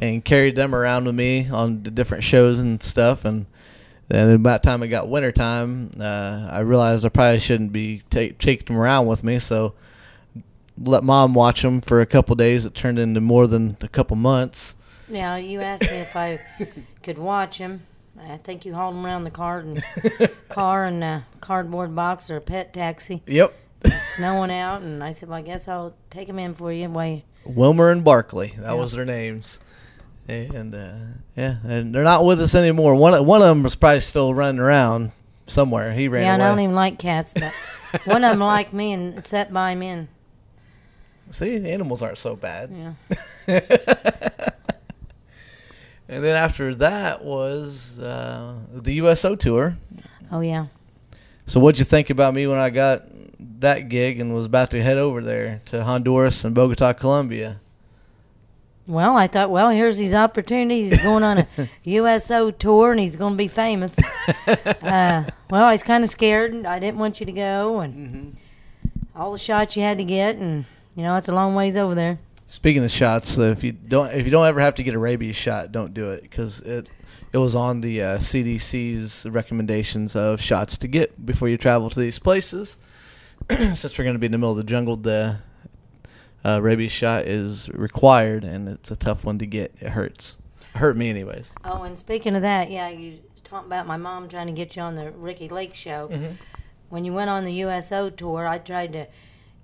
and 0.00 0.24
carried 0.24 0.56
them 0.56 0.74
around 0.74 1.04
with 1.04 1.14
me 1.14 1.48
on 1.48 1.82
the 1.82 1.90
different 1.90 2.24
shows 2.24 2.58
and 2.58 2.82
stuff, 2.82 3.24
and. 3.24 3.46
then 4.08 4.28
about 4.34 4.62
the 4.62 4.68
time 4.68 4.82
it 4.82 4.88
got 4.88 5.08
wintertime, 5.08 5.90
uh, 6.00 6.48
I 6.50 6.60
realized 6.60 7.04
I 7.04 7.10
probably 7.10 7.38
shouldn't 7.38 7.72
be 7.72 8.02
ta- 8.10 8.34
taking 8.40 8.66
them 8.66 8.76
around 8.76 9.06
with 9.06 9.22
me. 9.22 9.38
So 9.38 9.74
let 10.82 11.04
mom 11.04 11.32
watch 11.34 11.62
them 11.62 11.80
for 11.80 12.00
a 12.00 12.06
couple 12.06 12.34
days. 12.34 12.64
It 12.64 12.74
turned 12.74 12.98
into 12.98 13.20
more 13.20 13.46
than 13.46 13.76
a 13.82 13.88
couple 13.88 14.16
months. 14.16 14.74
Now 15.08 15.36
you 15.36 15.60
asked 15.60 15.88
me 15.90 15.98
if 15.98 16.16
I 16.16 16.40
could 17.04 17.18
watch 17.18 17.58
him. 17.58 17.82
I 18.20 18.36
think 18.38 18.64
you 18.66 18.74
hauled 18.74 18.96
him 18.96 19.06
around 19.06 19.24
the 19.24 19.30
car 19.30 19.60
and 19.60 19.84
car 20.48 20.86
and 20.86 21.04
a 21.04 21.24
cardboard 21.40 21.94
box 21.94 22.30
or 22.30 22.36
a 22.36 22.40
pet 22.40 22.72
taxi. 22.72 23.22
Yep. 23.28 23.54
Snowing 23.98 24.50
out, 24.50 24.82
and 24.82 25.02
I 25.02 25.12
said, 25.12 25.28
"Well, 25.28 25.38
I 25.38 25.42
guess 25.42 25.68
I'll 25.68 25.94
take 26.10 26.28
him 26.28 26.38
in 26.38 26.54
for 26.54 26.72
you." 26.72 26.88
Why? 26.88 27.24
Wilmer 27.44 27.90
and 27.90 28.04
Barkley. 28.04 28.54
That 28.58 28.72
Yeah. 28.72 28.72
was 28.74 28.92
their 28.92 29.04
names. 29.04 29.60
And 30.28 30.74
uh, 30.74 30.92
yeah, 31.36 31.56
and 31.64 31.92
they're 31.94 32.04
not 32.04 32.24
with 32.24 32.40
us 32.40 32.54
anymore. 32.54 32.94
One 32.94 33.24
one 33.26 33.42
of 33.42 33.48
them 33.48 33.62
was 33.64 33.74
probably 33.74 34.00
still 34.00 34.32
running 34.32 34.60
around 34.60 35.10
somewhere. 35.46 35.92
He 35.92 36.06
ran 36.06 36.22
around. 36.22 36.26
Yeah, 36.28 36.34
and 36.34 36.42
I 36.44 36.48
don't 36.50 36.60
even 36.60 36.74
like 36.76 36.98
cats, 37.00 37.34
but 37.34 37.52
one 38.04 38.22
of 38.22 38.30
them 38.30 38.40
liked 38.40 38.72
me 38.72 38.92
and 38.92 39.24
sat 39.24 39.52
by 39.52 39.74
me, 39.74 39.88
and 39.88 40.08
See, 41.32 41.56
animals 41.70 42.02
aren't 42.02 42.18
so 42.18 42.36
bad. 42.36 42.70
yeah. 43.46 43.60
And 46.08 46.24
then 46.24 46.34
after 46.34 46.74
that 46.76 47.24
was 47.24 48.00
uh, 48.00 48.54
the 48.72 48.94
USO 48.94 49.36
tour. 49.36 49.76
Oh 50.32 50.40
yeah. 50.40 50.66
So 51.46 51.60
what'd 51.60 51.78
you 51.78 51.84
think 51.84 52.10
about 52.10 52.34
me 52.34 52.48
when 52.48 52.58
I 52.58 52.70
got 52.70 53.04
that 53.60 53.88
gig 53.88 54.20
and 54.20 54.34
was 54.34 54.46
about 54.46 54.70
to 54.72 54.82
head 54.82 54.98
over 54.98 55.20
there 55.20 55.62
to 55.66 55.84
Honduras 55.84 56.44
and 56.44 56.54
Bogota, 56.54 56.92
Colombia? 56.92 57.60
Well, 58.86 59.16
I 59.16 59.26
thought, 59.28 59.50
well, 59.50 59.70
here's 59.70 59.98
his 59.98 60.14
opportunity. 60.14 60.82
He's 60.88 61.00
going 61.02 61.22
on 61.22 61.38
a 61.38 61.46
USO 61.84 62.50
tour, 62.50 62.90
and 62.90 62.98
he's 62.98 63.14
going 63.16 63.34
to 63.34 63.36
be 63.38 63.46
famous. 63.46 63.96
uh, 64.46 65.24
well, 65.48 65.64
I 65.64 65.72
was 65.72 65.82
kind 65.84 66.02
of 66.02 66.10
scared. 66.10 66.66
I 66.66 66.78
didn't 66.80 66.98
want 66.98 67.20
you 67.20 67.26
to 67.26 67.32
go, 67.32 67.80
and 67.80 67.94
Mm-hmm. 67.94 69.20
all 69.20 69.32
the 69.32 69.38
shots 69.38 69.76
you 69.76 69.82
had 69.82 69.98
to 69.98 70.04
get, 70.04 70.36
and 70.36 70.64
you 70.96 71.02
know 71.04 71.14
it's 71.16 71.28
a 71.28 71.34
long 71.34 71.54
ways 71.54 71.76
over 71.76 71.94
there. 71.94 72.18
Speaking 72.48 72.82
of 72.84 72.90
shots, 72.90 73.38
uh, 73.38 73.42
if 73.42 73.62
you 73.62 73.70
don't 73.70 74.12
if 74.12 74.24
you 74.24 74.30
don't 74.32 74.46
ever 74.46 74.58
have 74.60 74.74
to 74.76 74.82
get 74.82 74.94
a 74.94 74.98
rabies 74.98 75.36
shot, 75.36 75.70
don't 75.70 75.94
do 75.94 76.10
it 76.10 76.22
because 76.22 76.60
it 76.62 76.88
it 77.32 77.38
was 77.38 77.54
on 77.54 77.80
the 77.82 78.02
uh, 78.02 78.18
CDC's 78.18 79.24
recommendations 79.30 80.16
of 80.16 80.40
shots 80.40 80.76
to 80.78 80.88
get 80.88 81.24
before 81.24 81.48
you 81.48 81.56
travel 81.56 81.90
to 81.90 82.00
these 82.00 82.18
places. 82.18 82.76
Since 83.74 83.98
we're 83.98 84.04
going 84.04 84.14
to 84.14 84.20
be 84.20 84.26
in 84.26 84.32
the 84.32 84.38
middle 84.38 84.52
of 84.52 84.58
the 84.58 84.64
jungle, 84.64 84.96
the 84.96 85.38
uh, 86.44 86.62
rabies 86.62 86.92
shot 86.92 87.26
is 87.26 87.68
required, 87.70 88.44
and 88.44 88.68
it's 88.68 88.92
a 88.92 88.96
tough 88.96 89.24
one 89.24 89.38
to 89.38 89.46
get. 89.46 89.74
It 89.80 89.88
hurts. 89.88 90.36
It 90.74 90.78
hurt 90.78 90.96
me, 90.96 91.10
anyways. 91.10 91.50
Oh, 91.64 91.82
and 91.82 91.98
speaking 91.98 92.36
of 92.36 92.42
that, 92.42 92.70
yeah, 92.70 92.88
you 92.88 93.18
talked 93.42 93.66
about 93.66 93.88
my 93.88 93.96
mom 93.96 94.28
trying 94.28 94.46
to 94.46 94.52
get 94.52 94.76
you 94.76 94.82
on 94.82 94.94
the 94.94 95.10
Ricki 95.10 95.48
Lake 95.48 95.74
show. 95.74 96.08
Mm-hmm. 96.12 96.34
When 96.90 97.04
you 97.04 97.12
went 97.12 97.28
on 97.28 97.44
the 97.44 97.52
USO 97.54 98.08
tour, 98.08 98.46
I 98.46 98.58
tried 98.58 98.92
to 98.92 99.06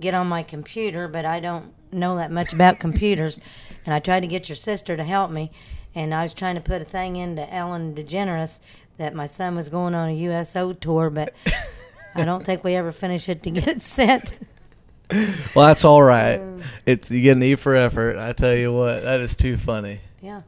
get 0.00 0.14
on 0.14 0.26
my 0.26 0.43
computer, 0.43 1.07
but 1.07 1.25
I 1.25 1.38
don't 1.38 1.73
know 1.93 2.16
that 2.16 2.33
much 2.33 2.52
about 2.52 2.78
computers. 2.81 3.38
And 3.85 3.95
I 3.95 4.00
tried 4.00 4.21
to 4.21 4.26
get 4.26 4.49
your 4.49 4.57
sister 4.57 4.97
to 4.97 5.05
help 5.05 5.31
me, 5.31 5.52
and 5.95 6.12
I 6.12 6.23
was 6.23 6.35
trying 6.35 6.57
to 6.57 6.61
put 6.61 6.83
a 6.83 6.85
thing 6.85 7.14
into 7.14 7.52
Ellen 7.55 7.95
DeGeneres 7.95 8.59
that 8.97 9.14
my 9.14 9.26
son 9.26 9.55
was 9.55 9.69
going 9.69 9.95
on 9.95 10.09
a 10.09 10.14
USO 10.14 10.73
tour, 10.73 11.09
but 11.09 11.33
I 12.17 12.25
don't 12.25 12.45
think 12.45 12.65
we 12.65 12.75
ever 12.75 12.93
finish 12.93 13.29
it 13.29 13.43
to 13.45 13.51
get 13.51 13.69
it 13.69 13.83
sent. 13.83 14.35
Well, 15.55 15.67
that's 15.69 15.85
all 15.85 16.03
right. 16.03 16.41
It's 16.85 17.11
you 17.11 17.23
get 17.23 17.37
an 17.37 17.43
E 17.43 17.55
for 17.55 17.77
effort. 17.77 18.19
I 18.19 18.33
tell 18.33 18.55
you 18.55 18.73
what, 18.73 19.03
that 19.03 19.21
is 19.21 19.37
too 19.37 19.57
funny. 19.57 20.01
Yeah. 20.21 20.43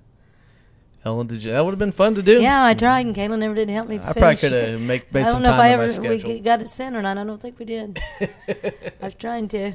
Ellen, 1.05 1.27
did 1.29 1.45
you? 1.45 1.53
That 1.53 1.65
would 1.65 1.71
have 1.71 1.79
been 1.79 1.93
fun 1.93 2.17
to 2.17 2.23
do. 2.23 2.41
Yeah, 2.41 2.65
I 2.65 2.75
tried, 2.75 3.07
and 3.07 3.15
Kayla 3.15 3.39
never 3.39 3.55
did 3.55 3.69
help 3.69 3.89
me. 3.89 3.97
I 3.97 4.13
finish 4.13 4.15
probably 4.15 4.37
could 4.37 4.53
it. 4.53 4.71
have 4.73 4.81
make, 4.81 5.13
made 5.13 5.25
I 5.25 5.33
don't 5.33 5.43
know 5.43 5.51
if 5.51 5.57
time 5.57 5.61
I 5.61 5.77
my 5.77 5.85
ever 5.85 6.03
we 6.25 6.41
got 6.41 6.61
it 6.61 6.69
sent 6.69 6.97
or 6.97 7.03
not. 7.03 7.17
I 7.17 7.25
don't 7.25 7.41
think 7.41 7.59
we 7.59 7.65
did. 7.65 7.99
I 8.21 8.83
was 9.01 9.15
trying 9.15 9.49
to. 9.49 9.73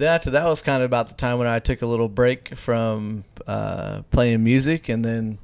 after 0.00 0.30
that 0.30 0.44
was 0.46 0.60
kind 0.62 0.82
of 0.82 0.86
about 0.86 1.08
the 1.08 1.14
time 1.14 1.38
when 1.38 1.46
I 1.46 1.60
took 1.60 1.82
a 1.82 1.86
little 1.86 2.08
break 2.08 2.56
from 2.56 3.24
uh, 3.46 4.02
playing 4.10 4.42
music, 4.42 4.88
and 4.88 5.04
then 5.04 5.38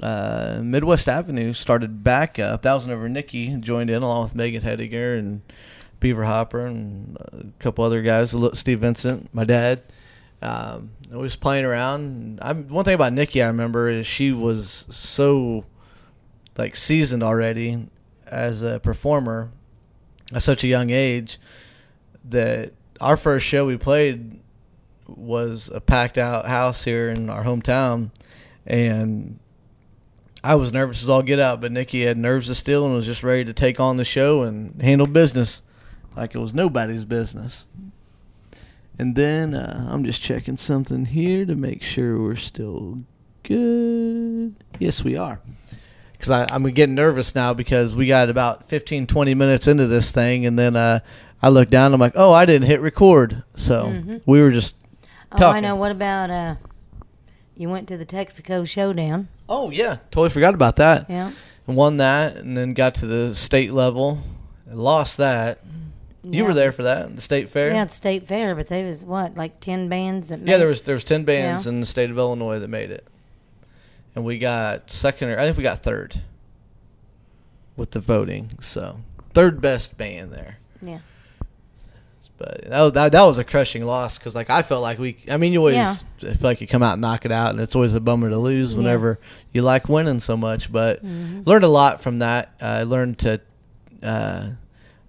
uh, 0.00 0.60
Midwest 0.62 1.08
Avenue 1.08 1.52
started 1.52 2.02
back 2.04 2.38
up. 2.38 2.62
That 2.62 2.74
was 2.74 2.84
whenever 2.84 3.08
Nikki 3.08 3.54
joined 3.56 3.90
in 3.90 4.02
along 4.02 4.24
with 4.24 4.34
Megan 4.34 4.62
Hediger 4.62 5.18
and 5.18 5.42
Beaver 6.00 6.24
Hopper 6.24 6.66
and 6.66 7.16
a 7.16 7.44
couple 7.58 7.84
other 7.84 8.02
guys, 8.02 8.34
Steve 8.54 8.80
Vincent, 8.80 9.32
my 9.32 9.44
dad. 9.44 9.82
Um, 10.40 10.90
was 11.08 11.36
playing 11.36 11.64
around. 11.64 12.40
I'm, 12.42 12.68
one 12.68 12.84
thing 12.84 12.94
about 12.94 13.12
Nikki 13.12 13.42
I 13.42 13.46
remember 13.46 13.88
is 13.88 14.08
she 14.08 14.32
was 14.32 14.86
so 14.90 15.64
like 16.58 16.76
seasoned 16.76 17.22
already 17.22 17.86
as 18.26 18.62
a 18.62 18.80
performer 18.80 19.52
at 20.34 20.42
such 20.42 20.64
a 20.64 20.66
young 20.66 20.90
age 20.90 21.38
that 22.24 22.72
our 23.00 23.16
first 23.16 23.46
show 23.46 23.66
we 23.66 23.76
played 23.76 24.40
was 25.06 25.70
a 25.72 25.80
packed 25.80 26.18
out 26.18 26.46
house 26.46 26.84
here 26.84 27.10
in 27.10 27.28
our 27.28 27.44
hometown 27.44 28.10
and 28.66 29.38
I 30.44 30.54
was 30.56 30.72
nervous 30.72 31.02
as 31.02 31.08
all 31.08 31.22
get 31.22 31.38
out, 31.38 31.60
but 31.60 31.70
Nikki 31.72 32.04
had 32.04 32.16
nerves 32.18 32.50
of 32.50 32.56
steel 32.56 32.84
and 32.86 32.94
was 32.94 33.06
just 33.06 33.22
ready 33.22 33.44
to 33.44 33.52
take 33.52 33.78
on 33.78 33.96
the 33.96 34.04
show 34.04 34.42
and 34.42 34.80
handle 34.82 35.06
business 35.06 35.62
like 36.16 36.34
it 36.34 36.38
was 36.38 36.52
nobody's 36.52 37.04
business. 37.04 37.66
And 38.98 39.14
then 39.14 39.54
uh, 39.54 39.86
I'm 39.90 40.04
just 40.04 40.20
checking 40.20 40.56
something 40.56 41.06
here 41.06 41.44
to 41.46 41.54
make 41.54 41.82
sure 41.82 42.20
we're 42.20 42.36
still 42.36 42.98
good. 43.44 44.54
Yes, 44.78 45.02
we 45.04 45.16
are. 45.16 45.40
Because 46.12 46.30
I'm 46.30 46.62
getting 46.70 46.94
nervous 46.94 47.34
now 47.34 47.52
because 47.54 47.96
we 47.96 48.06
got 48.06 48.28
about 48.28 48.68
15, 48.68 49.06
20 49.06 49.34
minutes 49.34 49.66
into 49.66 49.86
this 49.88 50.12
thing, 50.12 50.46
and 50.46 50.56
then 50.58 50.76
uh, 50.76 51.00
I 51.40 51.48
look 51.48 51.68
down. 51.68 51.86
And 51.86 51.94
I'm 51.94 52.00
like, 52.00 52.12
oh, 52.14 52.32
I 52.32 52.44
didn't 52.44 52.68
hit 52.68 52.80
record. 52.80 53.42
So 53.56 53.86
Mhm. 53.86 54.22
we 54.26 54.40
were 54.40 54.52
just. 54.52 54.76
Oh, 55.32 55.46
I 55.46 55.58
know. 55.60 55.74
What 55.74 55.90
about 55.90 56.30
uh? 56.30 56.54
You 57.62 57.68
went 57.68 57.86
to 57.90 57.96
the 57.96 58.04
Texaco 58.04 58.68
Showdown. 58.68 59.28
Oh 59.48 59.70
yeah, 59.70 59.98
totally 60.10 60.30
forgot 60.30 60.52
about 60.52 60.74
that. 60.76 61.08
Yeah. 61.08 61.30
And 61.68 61.76
won 61.76 61.98
that, 61.98 62.36
and 62.38 62.56
then 62.56 62.74
got 62.74 62.96
to 62.96 63.06
the 63.06 63.36
state 63.36 63.70
level, 63.72 64.18
and 64.68 64.82
lost 64.82 65.18
that. 65.18 65.60
You 66.24 66.44
were 66.44 66.54
there 66.54 66.72
for 66.72 66.82
that, 66.82 67.14
the 67.14 67.22
state 67.22 67.50
fair. 67.50 67.68
Yeah, 67.68 67.82
at 67.82 67.92
State 67.92 68.26
Fair, 68.26 68.56
but 68.56 68.66
there 68.66 68.84
was 68.84 69.04
what, 69.04 69.36
like 69.36 69.60
ten 69.60 69.88
bands 69.88 70.30
that. 70.30 70.40
Yeah, 70.40 70.56
there 70.58 70.66
was 70.66 70.82
there 70.82 70.96
was 70.96 71.04
ten 71.04 71.22
bands 71.22 71.66
Yeah. 71.66 71.70
in 71.70 71.78
the 71.78 71.86
state 71.86 72.10
of 72.10 72.18
Illinois 72.18 72.58
that 72.58 72.66
made 72.66 72.90
it, 72.90 73.06
and 74.16 74.24
we 74.24 74.40
got 74.40 74.90
second 74.90 75.28
or 75.28 75.38
I 75.38 75.44
think 75.44 75.56
we 75.56 75.62
got 75.62 75.84
third 75.84 76.20
with 77.76 77.92
the 77.92 78.00
voting. 78.00 78.58
So 78.60 78.98
third 79.34 79.60
best 79.60 79.96
band 79.96 80.32
there. 80.32 80.58
Yeah. 80.84 80.98
But 82.44 82.64
that 82.70 82.80
was, 82.82 82.92
that, 82.94 83.12
that 83.12 83.22
was 83.22 83.38
a 83.38 83.44
crushing 83.44 83.84
loss 83.84 84.18
because 84.18 84.34
like 84.34 84.50
I 84.50 84.62
felt 84.62 84.82
like 84.82 84.98
we. 84.98 85.16
I 85.30 85.36
mean, 85.36 85.52
you 85.52 85.60
always 85.60 85.74
Yeah. 85.76 85.94
feel 86.18 86.36
like 86.42 86.60
you 86.60 86.66
come 86.66 86.82
out 86.82 86.94
and 86.94 87.00
knock 87.00 87.24
it 87.24 87.30
out, 87.30 87.50
and 87.50 87.60
it's 87.60 87.76
always 87.76 87.94
a 87.94 88.00
bummer 88.00 88.30
to 88.30 88.38
lose 88.38 88.74
whenever 88.74 89.20
you 89.52 89.62
like 89.62 89.88
winning 89.88 90.18
so 90.18 90.36
much. 90.36 90.72
But 90.72 91.04
Mhm. 91.04 91.46
learned 91.46 91.62
a 91.64 91.68
lot 91.68 92.02
from 92.02 92.18
that. 92.18 92.52
I 92.60 92.82
learned 92.82 93.18
to 93.20 93.40
uh, 94.02 94.48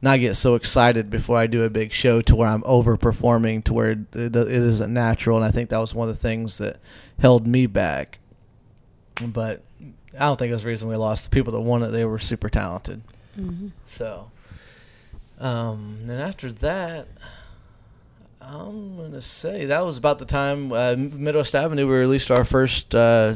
not 0.04 0.20
get 0.20 0.36
so 0.36 0.54
excited 0.54 1.10
before 1.10 1.38
I 1.40 1.48
do 1.48 1.64
a 1.64 1.70
big 1.72 1.92
show 1.92 2.22
to 2.22 2.36
where 2.36 2.48
I'm 2.50 2.62
overperforming 2.62 3.64
to 3.64 3.74
where 3.74 3.92
it, 3.92 4.16
it 4.16 4.36
isn't 4.36 4.94
natural. 4.94 5.38
And 5.38 5.46
I 5.46 5.50
think 5.50 5.70
that 5.72 5.80
was 5.80 5.96
one 5.96 6.08
of 6.10 6.16
the 6.16 6.22
things 6.22 6.60
that 6.60 6.78
held 7.20 7.48
me 7.48 7.66
back. 7.66 8.20
But 9.26 9.64
I 10.16 10.28
don't 10.28 10.38
think 10.38 10.52
it 10.52 10.54
was 10.54 10.62
the 10.64 10.70
reason 10.70 10.90
we 10.90 10.96
lost. 10.98 11.24
The 11.24 11.30
people 11.34 11.54
that 11.54 11.62
won 11.62 11.82
it, 11.82 11.88
they 11.90 12.06
were 12.06 12.20
super 12.20 12.50
talented. 12.50 13.02
Mhm. 13.40 13.72
So, 13.86 14.30
um, 15.40 16.00
then 16.04 16.20
after 16.20 16.52
that, 16.52 17.08
I'm 18.42 18.98
gonna 18.98 19.22
say 19.22 19.66
that 19.66 19.86
was 19.86 19.98
about 19.98 20.20
the 20.20 20.26
time 20.26 20.72
uh, 20.72 20.96
Midwest 20.98 21.56
Avenue 21.56 21.88
we 21.88 21.96
released 21.96 22.30
our 22.30 22.44
first 22.44 22.94
uh, 22.94 23.36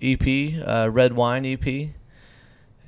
EP, 0.00 0.54
uh, 0.66 0.90
Red 0.90 1.12
Wine 1.12 1.46
EP, 1.46 1.90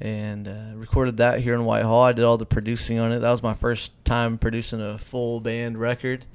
and 0.00 0.48
uh, 0.48 0.76
recorded 0.76 1.18
that 1.18 1.40
here 1.40 1.54
in 1.54 1.64
Whitehall. 1.64 2.02
I 2.02 2.12
did 2.12 2.24
all 2.24 2.36
the 2.36 2.46
producing 2.46 2.98
on 2.98 3.12
it. 3.12 3.20
That 3.20 3.30
was 3.30 3.42
my 3.42 3.54
first 3.54 3.92
time 4.04 4.36
producing 4.36 4.80
a 4.80 4.98
full 4.98 5.40
band 5.40 5.78
record, 5.78 6.26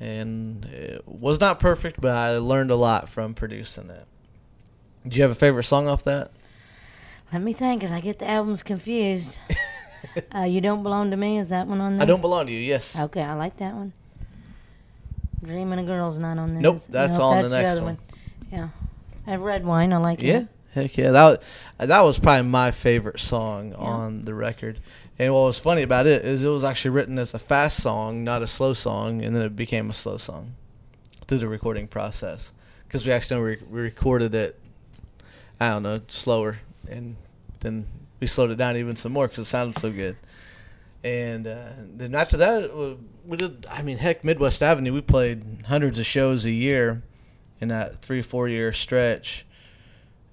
and 0.00 0.64
it 0.66 1.06
was 1.06 1.38
not 1.38 1.60
perfect, 1.60 2.00
but 2.00 2.16
I 2.16 2.38
learned 2.38 2.72
a 2.72 2.76
lot 2.76 3.08
from 3.08 3.34
producing 3.34 3.88
it. 3.88 4.06
Do 5.06 5.16
you 5.16 5.22
have 5.22 5.30
a 5.30 5.36
favorite 5.36 5.64
song 5.64 5.86
off 5.86 6.02
that? 6.04 6.32
Let 7.32 7.42
me 7.42 7.52
think, 7.52 7.80
cause 7.80 7.92
I 7.92 8.00
get 8.00 8.18
the 8.18 8.28
albums 8.28 8.62
confused. 8.64 9.38
uh, 10.34 10.40
you 10.44 10.60
don't 10.60 10.82
belong 10.82 11.10
to 11.10 11.16
me. 11.16 11.38
Is 11.38 11.48
that 11.50 11.66
one 11.66 11.80
on 11.80 11.96
there? 11.96 12.02
I 12.02 12.06
don't 12.06 12.20
belong 12.20 12.46
to 12.46 12.52
you. 12.52 12.58
Yes. 12.58 12.98
Okay, 12.98 13.22
I 13.22 13.34
like 13.34 13.56
that 13.58 13.74
one. 13.74 13.92
Dreaming 15.44 15.78
a 15.78 15.84
Girl's 15.84 16.18
not 16.18 16.38
on 16.38 16.52
there. 16.54 16.62
Nope, 16.62 16.80
that's 16.88 17.12
Nope, 17.12 17.20
on 17.22 17.36
the 17.42 17.48
that's 17.48 17.62
next 17.62 17.72
other 17.72 17.84
one. 17.84 17.98
Yeah, 18.52 18.68
and 19.26 19.44
Red 19.44 19.64
Wine. 19.64 19.92
I 19.92 19.96
like 19.96 20.22
Yeah, 20.22 20.34
it. 20.40 20.48
Yeah, 20.76 20.82
heck 20.82 20.96
yeah. 20.98 21.10
That 21.12 21.42
wa- 21.78 21.86
that 21.86 22.00
was 22.02 22.18
probably 22.18 22.48
my 22.48 22.70
favorite 22.70 23.20
song 23.20 23.70
Yeah. 23.70 23.78
on 23.78 24.24
the 24.26 24.34
record. 24.34 24.80
And 25.18 25.32
what 25.34 25.40
was 25.44 25.58
funny 25.58 25.82
about 25.82 26.06
it 26.06 26.24
is 26.24 26.44
it 26.44 26.48
was 26.48 26.64
actually 26.64 26.92
written 26.92 27.18
as 27.18 27.34
a 27.34 27.38
fast 27.38 27.82
song, 27.82 28.24
not 28.24 28.42
a 28.42 28.46
slow 28.46 28.72
song, 28.74 29.22
and 29.22 29.34
then 29.34 29.42
it 29.42 29.54
became 29.56 29.90
a 29.90 29.94
slow 29.94 30.16
song 30.16 30.54
through 31.26 31.38
the 31.38 31.48
recording 31.48 31.86
process 31.86 32.52
because 32.86 33.06
we 33.06 33.12
actually 33.12 33.40
re- 33.40 33.62
we 33.70 33.80
recorded 33.80 34.34
it. 34.34 34.58
I 35.58 35.68
don't 35.70 35.82
know, 35.82 36.00
slower, 36.08 36.58
and 36.88 37.16
then 37.60 37.86
we 38.20 38.26
slowed 38.26 38.50
it 38.50 38.56
down 38.56 38.76
even 38.76 38.96
some 38.96 39.12
more 39.12 39.28
because 39.28 39.46
it 39.46 39.50
sounded 39.50 39.78
so 39.78 39.90
good. 39.90 40.16
And 41.02 41.46
uh, 41.46 41.70
then 41.96 42.14
after 42.14 42.36
that, 42.36 42.70
we 43.26 43.36
did. 43.36 43.66
I 43.70 43.82
mean, 43.82 43.98
heck, 43.98 44.22
Midwest 44.22 44.62
Avenue. 44.62 44.92
We 44.92 45.00
played 45.00 45.64
hundreds 45.66 45.98
of 45.98 46.06
shows 46.06 46.44
a 46.44 46.50
year 46.50 47.02
in 47.60 47.68
that 47.68 48.02
three 48.02 48.22
four 48.22 48.48
year 48.48 48.72
stretch 48.72 49.46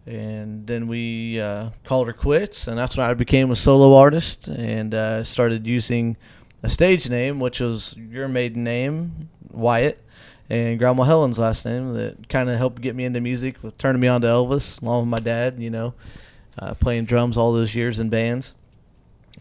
and 0.08 0.66
then 0.66 0.88
we 0.88 1.40
uh, 1.40 1.70
called 1.84 2.08
her 2.08 2.14
quits, 2.14 2.68
and 2.68 2.78
that's 2.78 2.96
when 2.96 3.08
I 3.08 3.14
became 3.14 3.52
a 3.52 3.58
solo 3.58 3.94
artist 3.94 4.48
and 4.48 4.94
uh, 4.94 5.24
started 5.26 5.68
using 5.68 6.16
a 6.64 6.70
stage 6.70 7.10
name, 7.10 7.42
which 7.42 7.60
was 7.60 7.94
your 7.98 8.30
maiden 8.30 8.64
name, 8.64 9.30
Wyatt, 9.52 10.02
and 10.50 10.80
Grandma 10.80 11.04
Helen's 11.04 11.38
last 11.38 11.66
name, 11.66 11.92
that 11.92 12.30
kind 12.30 12.50
of 12.50 12.58
helped 12.58 12.82
get 12.82 12.96
me 12.96 13.04
into 13.04 13.20
music, 13.20 13.62
with 13.62 13.78
turning 13.78 14.00
me 14.00 14.08
on 14.08 14.22
to 14.22 14.28
Elvis, 14.28 14.82
along 14.82 15.02
with 15.02 15.10
my 15.10 15.20
dad. 15.20 15.62
You 15.62 15.72
know, 15.72 15.94
uh, 16.60 16.74
playing 16.76 17.06
drums 17.06 17.38
all 17.38 17.54
those 17.54 17.76
years 17.76 18.00
in 18.00 18.10
bands. 18.10 18.54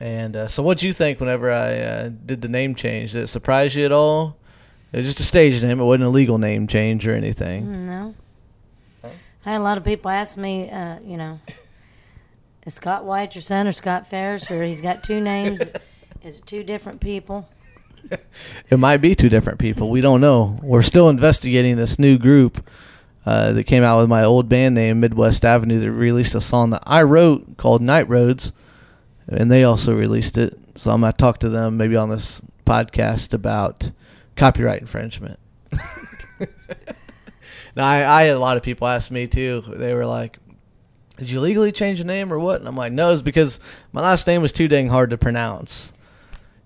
And 0.01 0.37
uh, 0.37 0.49
so, 0.49 0.63
what 0.63 0.79
do 0.79 0.87
you 0.87 0.93
think 0.93 1.21
whenever 1.21 1.51
I 1.51 1.79
uh, 1.79 2.11
did 2.25 2.43
the 2.43 2.49
name 2.49 2.75
change? 2.75 3.13
Did 3.13 3.25
it 3.25 3.29
surprise 3.29 3.75
you 3.75 3.85
at 3.85 3.93
all? 3.93 4.37
It 4.93 4.99
was 4.99 5.07
just 5.07 5.21
a 5.21 5.25
stage 5.25 5.63
name; 5.63 5.81
it 5.81 5.85
wasn't 5.85 6.05
a 6.05 6.09
legal 6.11 6.37
name 6.39 6.67
change 6.67 7.07
or 7.07 7.15
anything. 7.15 7.65
Mm, 7.67 7.87
No. 7.87 8.15
I 9.45 9.53
had 9.53 9.61
a 9.61 9.65
lot 9.65 9.79
of 9.79 9.85
people 9.85 10.11
ask 10.11 10.37
me, 10.37 10.69
uh, 10.71 10.99
you 11.05 11.17
know, 11.17 11.39
is 12.67 12.75
Scott 12.75 13.05
White 13.05 13.35
your 13.37 13.43
son 13.43 13.69
or 13.69 13.73
Scott 13.73 14.11
Phares, 14.11 14.51
or 14.51 14.63
he's 14.65 14.81
got 14.81 15.05
two 15.05 15.21
names? 15.21 15.63
Is 16.25 16.39
it 16.41 16.47
two 16.47 16.63
different 16.63 17.01
people? 17.01 17.49
It 18.71 18.79
might 18.79 18.99
be 18.99 19.17
two 19.17 19.29
different 19.29 19.59
people. 19.59 19.91
We 19.91 20.01
don't 20.01 20.21
know. 20.21 20.61
We're 20.63 20.83
still 20.83 21.09
investigating 21.09 21.77
this 21.77 21.99
new 21.99 22.19
group 22.19 22.69
uh, 23.27 23.53
that 23.53 23.65
came 23.65 23.83
out 23.83 23.99
with 24.01 24.09
my 24.09 24.23
old 24.23 24.49
band 24.49 24.77
name, 24.77 25.01
Midwest 25.01 25.45
Avenue, 25.45 25.81
that 25.81 25.91
released 25.91 26.37
a 26.37 26.41
song 26.41 26.71
that 26.71 26.85
I 26.87 27.03
wrote 27.03 27.57
called 27.57 27.83
Night 27.83 28.09
Roads, 28.09 28.53
and 29.29 29.51
they 29.51 29.65
also 29.65 29.93
released 29.95 30.39
it. 30.39 30.57
So 30.77 30.93
I'm 30.93 31.01
going 31.01 31.13
to 31.13 31.19
talk 31.19 31.39
to 31.41 31.49
them 31.49 31.77
maybe 31.77 31.97
on 31.97 32.09
this 32.09 32.41
podcast 32.65 33.35
about 33.35 33.91
copyright 34.37 34.81
infringement. 34.81 35.41
now, 37.75 37.85
I, 37.85 38.23
I 38.23 38.23
had 38.25 38.37
a 38.37 38.41
lot 38.41 38.57
of 38.57 38.63
people 38.63 38.87
ask 38.87 39.11
me 39.11 39.27
too. 39.27 39.65
They 39.67 39.93
were 39.93 40.07
like, 40.07 40.39
did 41.17 41.29
you 41.29 41.41
legally 41.41 41.73
change 41.73 41.99
the 41.99 42.05
name 42.05 42.33
or 42.33 42.39
what? 42.39 42.61
And 42.61 42.69
I'm 42.69 42.77
like, 42.77 42.93
no, 42.93 43.13
it's 43.13 43.23
because 43.23 43.59
my 43.93 44.03
last 44.03 44.27
name 44.27 44.43
was 44.43 44.53
too 44.53 44.69
dang 44.69 44.89
hard 44.89 45.11
to 45.11 45.19
pronounce. 45.19 45.93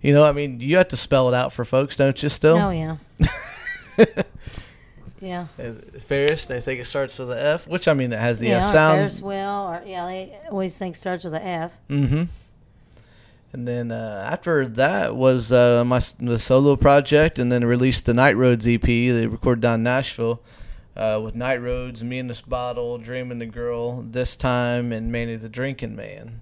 You 0.03 0.13
know, 0.13 0.25
I 0.25 0.33
mean, 0.33 0.61
you 0.61 0.77
have 0.77 0.89
to 0.89 0.97
spell 0.97 1.29
it 1.29 1.35
out 1.35 1.53
for 1.53 1.65
folks, 1.65 1.97
don't 1.97 2.23
you? 2.23 2.29
Still, 2.29 2.57
Oh 2.57 2.71
yeah, 2.71 2.97
yeah, 5.21 5.47
Phares. 6.07 6.47
They 6.47 6.61
think 6.61 6.81
it 6.81 6.87
starts 6.87 7.19
with 7.19 7.31
an 7.31 7.39
F, 7.39 7.67
which 7.67 7.89
I 7.89 7.95
mean, 7.95 8.13
it 8.13 8.19
has 8.19 8.39
the 8.39 8.49
yeah. 8.49 8.65
F 8.65 8.73
sound. 8.73 8.99
Ferris 8.99 9.21
wheel, 9.21 9.37
or 9.37 9.83
yeah, 9.87 10.07
they 10.07 10.39
always 10.51 10.77
think 10.77 10.97
starts 10.97 11.25
with 11.25 11.35
an 11.35 11.43
F. 11.43 11.79
Mm-hmm. 11.89 12.25
And 13.53 13.67
then 13.67 13.91
uh, 13.91 14.29
after 14.31 14.67
that 14.69 15.17
was 15.17 15.53
uh, 15.53 15.85
my 15.85 16.01
the 16.19 16.39
solo 16.39 16.77
project, 16.77 17.39
and 17.39 17.51
then 17.51 17.65
released 17.65 18.07
the 18.07 18.15
Night 18.15 18.37
Roads 18.37 18.67
EP. 18.67 18.83
They 18.83 19.27
recorded 19.27 19.61
down 19.61 19.81
in 19.81 19.83
Nashville 19.83 20.41
uh, 20.97 21.21
with 21.23 21.35
Night 21.35 21.61
Roads, 21.61 22.05
Me 22.05 22.19
and 22.19 22.31
This 22.31 22.41
Bottle, 22.41 22.99
Dreaming 22.99 23.39
the 23.39 23.47
Girl, 23.47 24.03
This 24.03 24.37
Time, 24.37 24.93
and 24.93 25.11
Manny 25.11 25.37
the 25.37 25.49
Drinking 25.49 25.97
Man. 25.97 26.41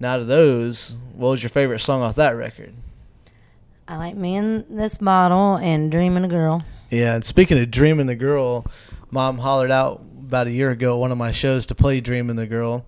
Now 0.00 0.18
to 0.18 0.24
those, 0.24 0.96
what 1.14 1.30
was 1.30 1.42
your 1.42 1.50
favorite 1.50 1.80
song 1.80 2.02
off 2.02 2.14
that 2.16 2.36
record? 2.36 2.74
I 3.88 3.96
like 3.96 4.16
me 4.16 4.36
and 4.36 4.64
this 4.68 4.98
bottle 4.98 5.56
and 5.56 5.90
dreaming 5.90 6.24
a 6.24 6.28
girl. 6.28 6.62
Yeah, 6.90 7.16
and 7.16 7.24
speaking 7.24 7.58
of 7.58 7.70
Dreaming 7.70 8.06
the 8.06 8.14
Girl, 8.14 8.64
Mom 9.10 9.36
hollered 9.36 9.70
out 9.70 10.02
about 10.20 10.46
a 10.46 10.50
year 10.50 10.70
ago 10.70 10.94
at 10.94 11.00
one 11.00 11.12
of 11.12 11.18
my 11.18 11.32
shows 11.32 11.66
to 11.66 11.74
play 11.74 12.00
Dreaming 12.00 12.36
the 12.36 12.46
Girl, 12.46 12.86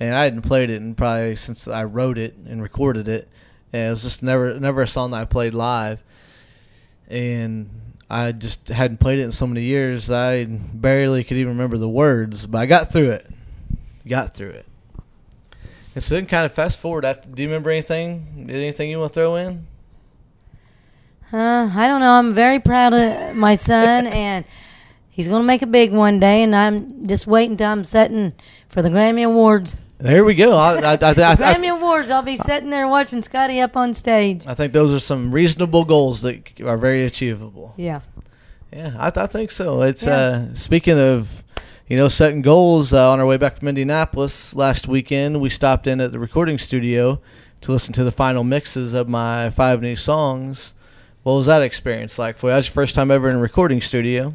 and 0.00 0.14
I 0.14 0.24
hadn't 0.24 0.42
played 0.42 0.70
it 0.70 0.76
in 0.76 0.94
probably 0.94 1.36
since 1.36 1.68
I 1.68 1.84
wrote 1.84 2.16
it 2.16 2.36
and 2.46 2.62
recorded 2.62 3.06
it, 3.06 3.28
and 3.70 3.82
it 3.82 3.90
was 3.90 4.02
just 4.02 4.22
never 4.22 4.58
never 4.58 4.80
a 4.80 4.88
song 4.88 5.10
that 5.10 5.20
I 5.20 5.24
played 5.26 5.52
live, 5.52 6.02
and 7.08 7.68
I 8.08 8.32
just 8.32 8.68
hadn't 8.68 8.98
played 8.98 9.18
it 9.18 9.24
in 9.24 9.32
so 9.32 9.46
many 9.46 9.62
years 9.62 10.10
I 10.10 10.44
barely 10.46 11.22
could 11.22 11.36
even 11.36 11.52
remember 11.52 11.76
the 11.76 11.88
words, 11.88 12.46
but 12.46 12.58
I 12.58 12.66
got 12.66 12.94
through 12.94 13.10
it, 13.10 13.26
got 14.08 14.34
through 14.34 14.50
it. 14.50 14.66
And 15.94 16.02
so 16.02 16.14
then 16.14 16.24
kind 16.24 16.46
of 16.46 16.52
fast 16.52 16.78
forward. 16.78 17.04
After, 17.04 17.28
do 17.28 17.42
you 17.42 17.48
remember 17.48 17.70
anything? 17.70 18.48
Anything 18.50 18.88
you 18.88 19.00
want 19.00 19.12
to 19.12 19.20
throw 19.20 19.36
in? 19.36 19.66
Uh, 21.32 21.70
I 21.74 21.86
don't 21.86 22.00
know. 22.00 22.12
I'm 22.12 22.34
very 22.34 22.60
proud 22.60 22.94
of 22.94 23.36
my 23.36 23.56
son, 23.56 24.06
and 24.06 24.44
he's 25.10 25.28
going 25.28 25.42
to 25.42 25.46
make 25.46 25.62
a 25.62 25.66
big 25.66 25.92
one 25.92 26.20
day. 26.20 26.42
And 26.42 26.54
I'm 26.54 27.06
just 27.06 27.26
waiting 27.26 27.52
until 27.52 27.70
I'm 27.70 27.84
setting 27.84 28.32
for 28.68 28.82
the 28.82 28.88
Grammy 28.88 29.24
Awards. 29.24 29.80
There 29.98 30.24
we 30.24 30.34
go. 30.34 30.56
I, 30.56 30.78
I, 30.78 30.92
I, 30.92 30.96
Grammy 30.96 31.72
Awards. 31.74 32.10
I'll 32.10 32.22
be 32.22 32.36
sitting 32.36 32.70
there 32.70 32.86
watching 32.88 33.22
Scotty 33.22 33.60
up 33.60 33.76
on 33.76 33.94
stage. 33.94 34.44
I 34.46 34.54
think 34.54 34.72
those 34.72 34.92
are 34.92 35.00
some 35.00 35.32
reasonable 35.32 35.84
goals 35.84 36.22
that 36.22 36.60
are 36.60 36.76
very 36.76 37.04
achievable. 37.04 37.74
Yeah. 37.76 38.00
Yeah, 38.72 38.94
I, 38.98 39.12
I 39.14 39.26
think 39.26 39.50
so. 39.50 39.82
It's 39.82 40.04
Yeah. 40.04 40.16
uh, 40.16 40.54
speaking 40.54 40.98
of, 40.98 41.44
you 41.88 41.96
know, 41.96 42.08
setting 42.08 42.42
goals. 42.42 42.92
Uh, 42.92 43.10
on 43.10 43.20
our 43.20 43.26
way 43.26 43.36
back 43.36 43.56
from 43.56 43.68
Indianapolis 43.68 44.54
last 44.56 44.88
weekend, 44.88 45.40
we 45.40 45.48
stopped 45.48 45.86
in 45.86 46.00
at 46.00 46.10
the 46.10 46.18
recording 46.18 46.58
studio 46.58 47.20
to 47.60 47.72
listen 47.72 47.92
to 47.94 48.04
the 48.04 48.12
final 48.12 48.42
mixes 48.42 48.94
of 48.94 49.08
my 49.08 49.48
five 49.50 49.80
new 49.80 49.94
songs. 49.96 50.74
What 51.24 51.34
was 51.34 51.46
that 51.46 51.62
experience 51.62 52.18
like 52.18 52.36
for 52.38 52.46
you? 52.48 52.52
That 52.52 52.56
was 52.58 52.66
your 52.66 52.74
first 52.74 52.94
time 52.94 53.10
ever 53.10 53.28
in 53.28 53.36
a 53.36 53.40
recording 53.40 53.80
studio. 53.80 54.34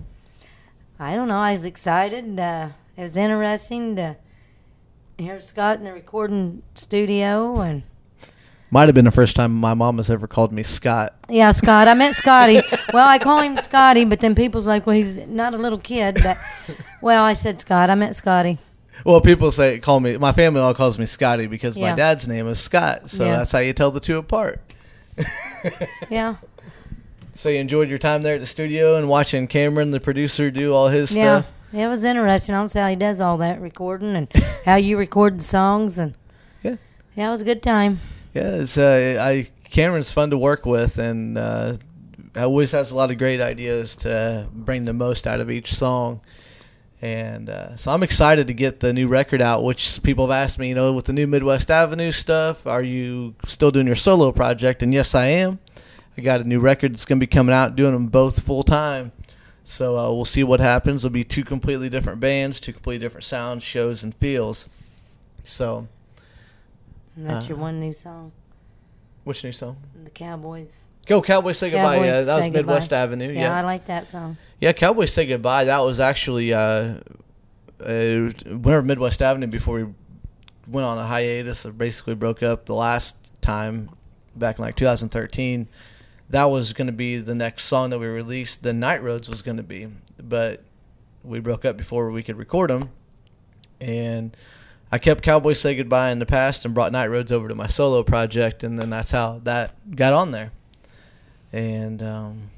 I 1.00 1.16
don't 1.16 1.28
know. 1.28 1.38
I 1.38 1.52
was 1.52 1.64
excited. 1.66 2.40
Uh, 2.40 2.70
it 2.98 3.02
was 3.04 3.16
interesting 3.16 3.96
to 3.96 4.18
hear 5.18 5.40
Scott 5.40 5.78
in 5.78 5.84
the 5.86 5.94
recording 5.94 6.64
studio. 6.74 7.62
And 7.62 7.84
Might 8.72 8.88
have 8.88 8.96
been 8.96 9.06
the 9.06 9.12
first 9.12 9.36
time 9.36 9.54
my 9.54 9.76
mom 9.76 9.98
has 9.98 10.10
ever 10.10 10.26
called 10.28 10.52
me 10.52 10.64
Scott. 10.64 11.14
yeah, 11.30 11.52
Scott. 11.52 11.88
I 11.88 11.94
met 11.94 12.16
Scotty. 12.16 12.62
well, 12.94 13.08
I 13.08 13.20
call 13.20 13.40
him 13.42 13.56
Scotty, 13.58 14.04
but 14.06 14.20
then 14.20 14.34
people's 14.34 14.68
like, 14.68 14.88
well, 14.88 14.96
he's 14.96 15.18
not 15.28 15.54
a 15.54 15.58
little 15.58 15.80
kid. 15.80 16.18
But 16.24 16.38
well, 17.02 17.24
I 17.24 17.34
said 17.34 17.60
Scott. 17.62 17.90
I 17.92 17.96
met 17.96 18.16
Scotty. 18.16 18.58
Well, 19.06 19.22
people 19.22 19.52
say 19.52 19.80
call 19.80 20.00
me. 20.00 20.18
My 20.18 20.32
family 20.32 20.60
all 20.60 20.74
calls 20.74 20.98
me 21.00 21.06
Scotty 21.06 21.46
because 21.46 21.78
my 21.78 21.96
dad's 21.96 22.28
name 22.28 22.48
is 22.48 22.60
Scott, 22.60 23.10
so 23.12 23.26
Yeah. 23.26 23.38
that's 23.38 23.52
how 23.52 23.60
you 23.60 23.74
tell 23.74 23.92
the 23.92 24.00
two 24.02 24.18
apart. 24.18 24.60
Yeah. 26.10 26.36
So 27.40 27.48
you 27.48 27.60
enjoyed 27.60 27.88
your 27.90 28.00
time 28.00 28.22
there 28.22 28.36
at 28.36 28.42
the 28.42 28.46
studio 28.46 28.98
and 28.98 29.08
watching 29.08 29.48
Cameron, 29.48 29.92
the 29.92 30.02
producer, 30.02 30.52
do 30.52 30.74
all 30.74 30.90
his 30.90 31.16
Yeah. 31.16 31.40
stuff. 31.44 31.52
Yeah, 31.72 31.86
it 31.86 31.88
was 31.88 32.04
interesting. 32.04 32.54
I 32.54 32.58
don't 32.58 32.68
see 32.68 32.80
how 32.80 32.90
he 32.90 32.98
does 32.98 33.22
all 33.22 33.38
that 33.38 33.62
recording 33.62 34.14
and 34.18 34.28
how 34.66 34.76
you 34.76 34.98
record 34.98 35.40
the 35.40 35.44
songs 35.46 36.00
and 36.00 36.16
Yeah. 36.64 36.76
yeah, 37.16 37.30
it 37.30 37.32
was 37.32 37.40
a 37.40 37.46
good 37.46 37.64
time. 37.64 38.02
Yeah, 38.34 38.56
it's 38.56 38.78
uh, 38.78 39.18
I 39.22 39.48
Cameron's 39.72 40.12
fun 40.12 40.32
to 40.32 40.38
work 40.38 40.66
with, 40.66 40.98
and 40.98 41.38
uh, 41.38 41.76
always 42.36 42.74
has 42.74 42.92
a 42.92 42.96
lot 42.98 43.10
of 43.10 43.18
great 43.18 43.40
ideas 43.40 43.96
to 43.98 44.48
bring 44.54 44.84
the 44.84 44.92
most 44.94 45.26
out 45.26 45.40
of 45.40 45.50
each 45.50 45.74
song. 45.74 46.20
And 47.02 47.50
uh, 47.50 47.78
so 47.78 47.94
I'm 47.94 48.04
excited 48.04 48.48
to 48.48 48.54
get 48.54 48.82
the 48.82 48.92
new 48.92 49.08
record 49.08 49.42
out, 49.42 49.64
which 49.64 50.04
people 50.04 50.28
have 50.28 50.36
asked 50.36 50.60
me, 50.60 50.68
you 50.68 50.76
know, 50.76 50.92
with 50.92 51.06
the 51.06 51.14
new 51.14 51.26
Midwest 51.26 51.72
Avenue 51.72 52.12
stuff, 52.12 52.68
are 52.68 52.84
you 52.84 53.34
still 53.46 53.72
doing 53.72 53.88
your 53.88 53.96
solo 53.96 54.34
project? 54.34 54.84
And 54.84 54.94
yes, 54.94 55.16
I 55.16 55.28
am. 55.28 55.60
I 56.20 56.24
got 56.24 56.42
a 56.42 56.44
new 56.44 56.60
record 56.60 56.94
that's 56.94 57.06
going 57.06 57.20
to 57.20 57.26
be 57.26 57.28
coming 57.32 57.54
out, 57.56 57.76
doing 57.76 57.94
them 57.94 58.08
both 58.08 58.42
full 58.42 58.64
time. 58.64 59.12
So 59.64 59.98
uh, 59.98 60.12
we'll 60.12 60.26
see 60.26 60.44
what 60.44 60.60
happens. 60.60 61.04
There'll 61.04 61.14
be 61.14 61.24
two 61.24 61.44
completely 61.46 61.90
different 61.90 62.20
bands, 62.20 62.60
two 62.60 62.74
completely 62.74 63.00
different 63.06 63.24
sounds, 63.24 63.64
shows, 63.64 64.04
and 64.04 64.14
feels. 64.16 64.68
So, 65.44 65.88
And 67.16 67.30
that's 67.30 67.46
Uh, 67.46 67.50
your 67.50 67.58
one 67.58 67.80
new 67.80 67.94
song, 67.94 68.32
which 69.24 69.44
new 69.44 69.52
song? 69.52 69.78
the 70.04 70.10
Cowboys. 70.10 70.86
Go 71.06 71.22
Cowboys 71.22 71.58
Say 71.58 71.70
Goodbye. 71.72 71.96
Cowboys 71.96 72.08
yeah, 72.08 72.22
that 72.22 72.36
was 72.38 72.50
Midwest 72.50 72.90
Goodbye. 72.90 72.98
Avenue. 73.02 73.32
Yeah, 73.34 73.40
Yeah, 73.42 73.56
I 73.58 73.62
like 73.62 73.86
that 73.88 74.06
song. 74.06 74.38
yeah. 74.60 74.74
Cowboys 74.74 75.12
Say 75.14 75.26
Goodbye. 75.26 75.64
That 75.66 75.80
was 75.80 76.00
actually 76.00 76.54
uh, 76.54 76.60
uh, 76.60 78.30
whenever 78.46 78.82
Midwest 78.84 79.22
Avenue 79.22 79.48
before 79.48 79.76
we 79.76 79.84
went 80.68 80.86
on 80.86 80.98
a 81.00 81.06
hiatus 81.08 81.66
or 81.66 81.72
basically 81.72 82.14
broke 82.16 82.44
up 82.44 82.66
the 82.66 82.76
last 82.76 83.16
time 83.42 83.90
back 84.36 84.60
in 84.60 84.66
like 84.66 84.76
2013. 84.76 85.68
That 86.30 86.46
was 86.46 86.74
going 86.74 86.88
to 86.88 86.94
be 86.94 87.18
the 87.18 87.34
next 87.34 87.66
song 87.66 87.90
that 87.90 88.00
we 88.00 88.06
released. 88.06 88.62
The 88.62 88.74
Night 88.74 89.02
Roads 89.02 89.28
was 89.28 89.42
going 89.42 89.58
to 89.58 89.64
be, 89.64 89.88
but 90.22 90.64
we 91.24 91.40
broke 91.40 91.66
up 91.66 91.76
before 91.76 92.12
we 92.12 92.22
could 92.22 92.38
record 92.38 92.70
them. 92.70 92.90
And 93.82 94.36
I 94.92 94.98
kept 95.00 95.24
Cowboys 95.24 95.60
Say 95.60 95.76
Goodbye 95.76 96.12
in 96.12 96.20
the 96.20 96.26
past 96.26 96.66
and 96.66 96.74
brought 96.74 96.92
Night 96.92 97.08
Roads 97.08 97.32
over 97.32 97.48
to 97.48 97.56
my 97.56 97.68
solo 97.68 98.04
project, 98.04 98.64
and 98.64 98.78
then 98.78 98.90
that's 98.92 99.12
how 99.12 99.42
that 99.44 99.96
got 99.96 100.14
on 100.14 100.32
there. 100.32 100.52
And 101.52 102.04
um, 102.04 102.50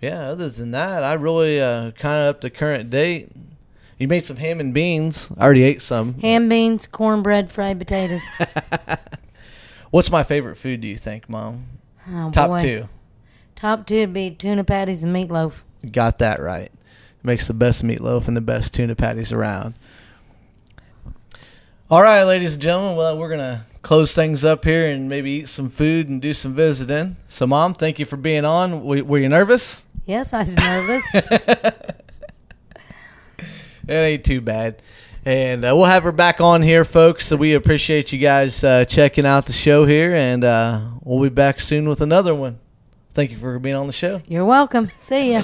yeah, 0.00 0.28
other 0.28 0.48
than 0.48 0.72
that, 0.72 1.02
I 1.02 1.14
really 1.14 1.60
uh, 1.60 1.92
kind 1.92 2.22
of 2.22 2.36
up 2.36 2.40
to 2.42 2.50
current 2.50 2.90
date. 2.90 3.30
You 3.98 4.08
made 4.08 4.24
some 4.24 4.36
ham 4.36 4.60
and 4.60 4.72
beans. 4.72 5.32
I 5.36 5.44
already 5.44 5.64
ate 5.64 5.82
some. 5.82 6.14
Ham 6.20 6.48
beans, 6.48 6.86
cornbread, 6.86 7.50
fried 7.50 7.78
potatoes. 7.78 8.22
What's 9.90 10.10
my 10.10 10.22
favorite 10.22 10.56
food? 10.56 10.82
Do 10.82 10.88
you 10.88 10.96
think, 10.96 11.28
Mom? 11.28 11.64
Oh, 12.10 12.30
Top 12.30 12.50
boy. 12.50 12.60
two. 12.60 12.88
Top 13.56 13.86
two 13.86 14.00
would 14.00 14.12
be 14.12 14.30
tuna 14.30 14.64
patties 14.64 15.04
and 15.04 15.14
meatloaf. 15.14 15.62
Got 15.90 16.18
that 16.18 16.40
right. 16.40 16.70
Makes 17.22 17.48
the 17.48 17.54
best 17.54 17.84
meatloaf 17.84 18.28
and 18.28 18.36
the 18.36 18.40
best 18.40 18.72
tuna 18.74 18.94
patties 18.94 19.32
around. 19.32 19.74
All 21.90 22.02
right, 22.02 22.22
ladies 22.24 22.54
and 22.54 22.62
gentlemen. 22.62 22.96
Well, 22.96 23.18
we're 23.18 23.30
gonna 23.30 23.64
close 23.82 24.14
things 24.14 24.44
up 24.44 24.64
here 24.64 24.86
and 24.90 25.08
maybe 25.08 25.30
eat 25.32 25.48
some 25.48 25.70
food 25.70 26.08
and 26.08 26.20
do 26.22 26.32
some 26.34 26.54
visiting. 26.54 27.16
So, 27.28 27.46
Mom, 27.46 27.74
thank 27.74 27.98
you 27.98 28.04
for 28.04 28.16
being 28.16 28.44
on. 28.44 28.84
Were, 28.84 29.02
were 29.04 29.18
you 29.18 29.28
nervous? 29.28 29.84
Yes, 30.06 30.32
I 30.32 30.40
was 30.40 30.56
nervous. 30.56 31.04
It 33.88 33.94
ain't 33.94 34.24
too 34.24 34.42
bad. 34.42 34.82
And 35.24 35.64
uh, 35.64 35.72
we'll 35.74 35.84
have 35.84 36.04
her 36.04 36.12
back 36.12 36.40
on 36.40 36.62
here, 36.62 36.84
folks. 36.84 37.26
So 37.26 37.36
we 37.36 37.54
appreciate 37.54 38.12
you 38.12 38.18
guys 38.18 38.62
uh, 38.64 38.84
checking 38.84 39.26
out 39.26 39.46
the 39.46 39.52
show 39.52 39.84
here, 39.84 40.14
and 40.14 40.44
uh, 40.44 40.88
we'll 41.02 41.22
be 41.22 41.28
back 41.28 41.60
soon 41.60 41.88
with 41.88 42.00
another 42.00 42.34
one. 42.34 42.58
Thank 43.12 43.30
you 43.32 43.36
for 43.36 43.58
being 43.58 43.76
on 43.76 43.86
the 43.86 43.92
show. 43.92 44.22
You're 44.28 44.44
welcome. 44.44 44.90
See 45.00 45.32
ya. 45.32 45.42